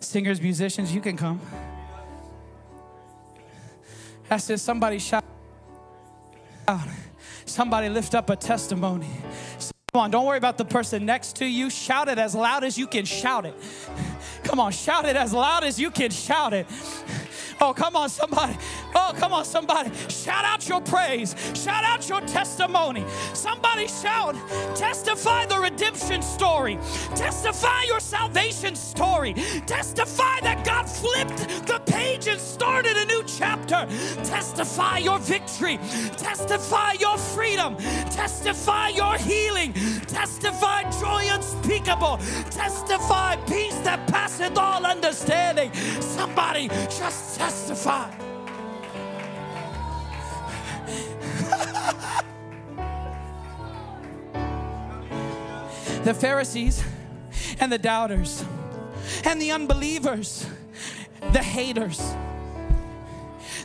Singers, 0.00 0.40
musicians, 0.40 0.94
you 0.94 1.00
can 1.00 1.16
come. 1.16 1.40
As 4.30 4.44
says 4.44 4.62
somebody 4.62 4.98
shout 4.98 5.24
out. 6.66 6.86
Somebody 7.46 7.88
lift 7.88 8.14
up 8.14 8.28
a 8.30 8.36
testimony. 8.36 9.10
Come 9.92 10.02
on, 10.02 10.10
don't 10.10 10.26
worry 10.26 10.36
about 10.36 10.58
the 10.58 10.66
person 10.66 11.06
next 11.06 11.36
to 11.36 11.46
you. 11.46 11.70
Shout 11.70 12.08
it 12.08 12.18
as 12.18 12.34
loud 12.34 12.62
as 12.62 12.76
you 12.76 12.86
can 12.86 13.06
shout 13.06 13.46
it. 13.46 13.54
Come 14.44 14.60
on, 14.60 14.70
shout 14.70 15.06
it 15.06 15.16
as 15.16 15.32
loud 15.32 15.64
as 15.64 15.80
you 15.80 15.90
can 15.90 16.10
shout 16.10 16.52
it. 16.52 16.66
Oh, 17.60 17.72
come 17.74 17.96
on, 17.96 18.08
somebody. 18.08 18.56
Oh, 18.94 19.12
come 19.16 19.32
on, 19.32 19.44
somebody. 19.44 19.90
Shout 20.08 20.44
out 20.44 20.68
your 20.68 20.80
praise. 20.80 21.34
Shout 21.54 21.82
out 21.84 22.08
your 22.08 22.20
testimony. 22.22 23.04
Somebody 23.34 23.88
shout. 23.88 24.36
Testify 24.76 25.46
the 25.46 25.58
redemption 25.58 26.22
story. 26.22 26.78
Testify 27.16 27.82
your 27.84 28.00
salvation 28.00 28.76
story. 28.76 29.34
Testify 29.66 30.40
that 30.42 30.64
God 30.64 30.84
flipped 30.88 31.66
the 31.66 31.80
page 31.86 32.28
and 32.28 32.40
started 32.40 32.96
a 32.96 33.04
new 33.06 33.24
chapter. 33.26 33.86
Testify 34.22 34.98
your 34.98 35.18
victory. 35.18 35.78
Testify 36.16 36.92
your 36.92 37.18
freedom. 37.18 37.76
Testify 38.10 38.88
your 38.90 39.16
healing. 39.16 39.72
Testify 40.06 40.88
joy 41.00 41.24
unspeakable. 41.30 42.18
Testify 42.50 43.36
peace 43.46 43.78
that 43.78 44.06
passeth 44.06 44.56
all 44.56 44.86
understanding. 44.86 45.72
Somebody 46.00 46.68
just 46.68 47.38
testify. 47.48 48.10
the 56.04 56.12
Pharisees 56.12 56.84
and 57.58 57.72
the 57.72 57.78
doubters 57.78 58.44
and 59.24 59.40
the 59.40 59.50
unbelievers, 59.50 60.46
the 61.32 61.42
haters. 61.42 62.14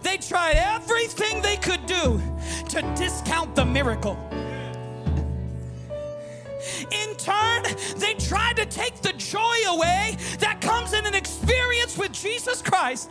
They 0.02 0.16
tried 0.16 0.56
everything 0.56 1.42
they 1.42 1.58
could 1.58 1.86
do 1.86 2.22
to 2.70 2.82
discount 2.96 3.54
the 3.54 3.66
miracle. 3.66 4.18
In 6.90 7.16
turn, 7.18 7.64
they 7.98 8.14
tried 8.14 8.56
to 8.56 8.66
take 8.66 9.02
the 9.02 9.12
joy 9.14 9.58
away 9.68 10.18
that 10.40 10.62
comes 10.62 10.94
in 10.94 11.06
an 11.06 11.16
experience 11.16 11.98
with 11.98 12.14
Jesus 12.14 12.62
Christ. 12.62 13.10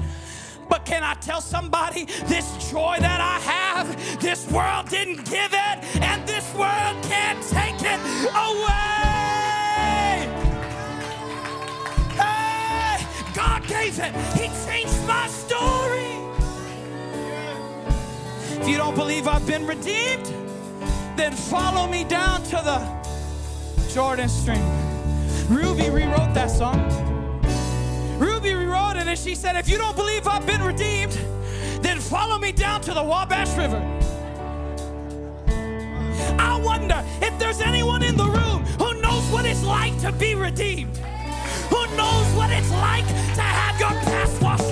But 0.73 0.87
can 0.87 1.03
I 1.03 1.13
tell 1.21 1.43
somebody 1.43 2.07
this 2.25 2.71
joy 2.71 2.97
that 2.99 3.21
I 3.21 3.39
have, 3.41 4.23
this 4.23 4.51
world 4.51 4.89
didn't 4.89 5.23
give 5.27 5.53
it, 5.53 6.03
and 6.03 6.27
this 6.27 6.51
world 6.55 6.97
can't 7.03 7.43
take 7.43 7.77
it 7.83 8.01
away? 8.33 8.73
Hey, 12.17 13.07
God 13.35 13.67
gave 13.69 13.99
it, 13.99 14.15
He 14.33 14.49
changed 14.65 15.07
my 15.07 15.27
story. 15.29 16.17
If 18.59 18.67
you 18.67 18.79
don't 18.79 18.95
believe 18.95 19.29
I've 19.29 19.47
been 19.47 19.67
redeemed, 19.67 20.25
then 21.19 21.33
follow 21.33 21.87
me 21.87 22.05
down 22.05 22.45
to 22.45 22.57
the 22.57 23.93
Jordan 23.93 24.31
Stream. 24.31 24.65
Ruby 25.51 25.91
rewrote 25.91 26.33
that 26.33 26.51
song. 26.51 27.12
And 29.09 29.19
she 29.19 29.35
said, 29.35 29.57
If 29.57 29.69
you 29.69 29.77
don't 29.77 29.97
believe 29.97 30.27
I've 30.27 30.47
been 30.47 30.63
redeemed, 30.63 31.13
then 31.83 31.99
follow 32.01 32.39
me 32.39 32.51
down 32.51 32.81
to 32.83 32.95
the 32.95 33.03
Wabash 33.03 33.55
River. 33.59 33.81
I 36.39 36.59
wonder 36.59 37.05
if 37.21 37.39
there's 37.39 37.61
anyone 37.61 38.03
in 38.03 38.17
the 38.17 38.25
room 38.25 38.65
who 38.79 39.01
knows 39.03 39.25
what 39.31 39.45
it's 39.45 39.65
like 39.65 39.99
to 40.01 40.13
be 40.13 40.35
redeemed, 40.35 40.97
who 41.69 41.87
knows 41.97 42.27
what 42.35 42.51
it's 42.51 42.71
like 42.71 43.07
to 43.07 43.43
have 43.43 43.79
your 43.79 43.91
past 43.91 44.41
washed 44.41 44.72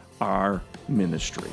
our 0.21 0.61
ministry. 0.87 1.49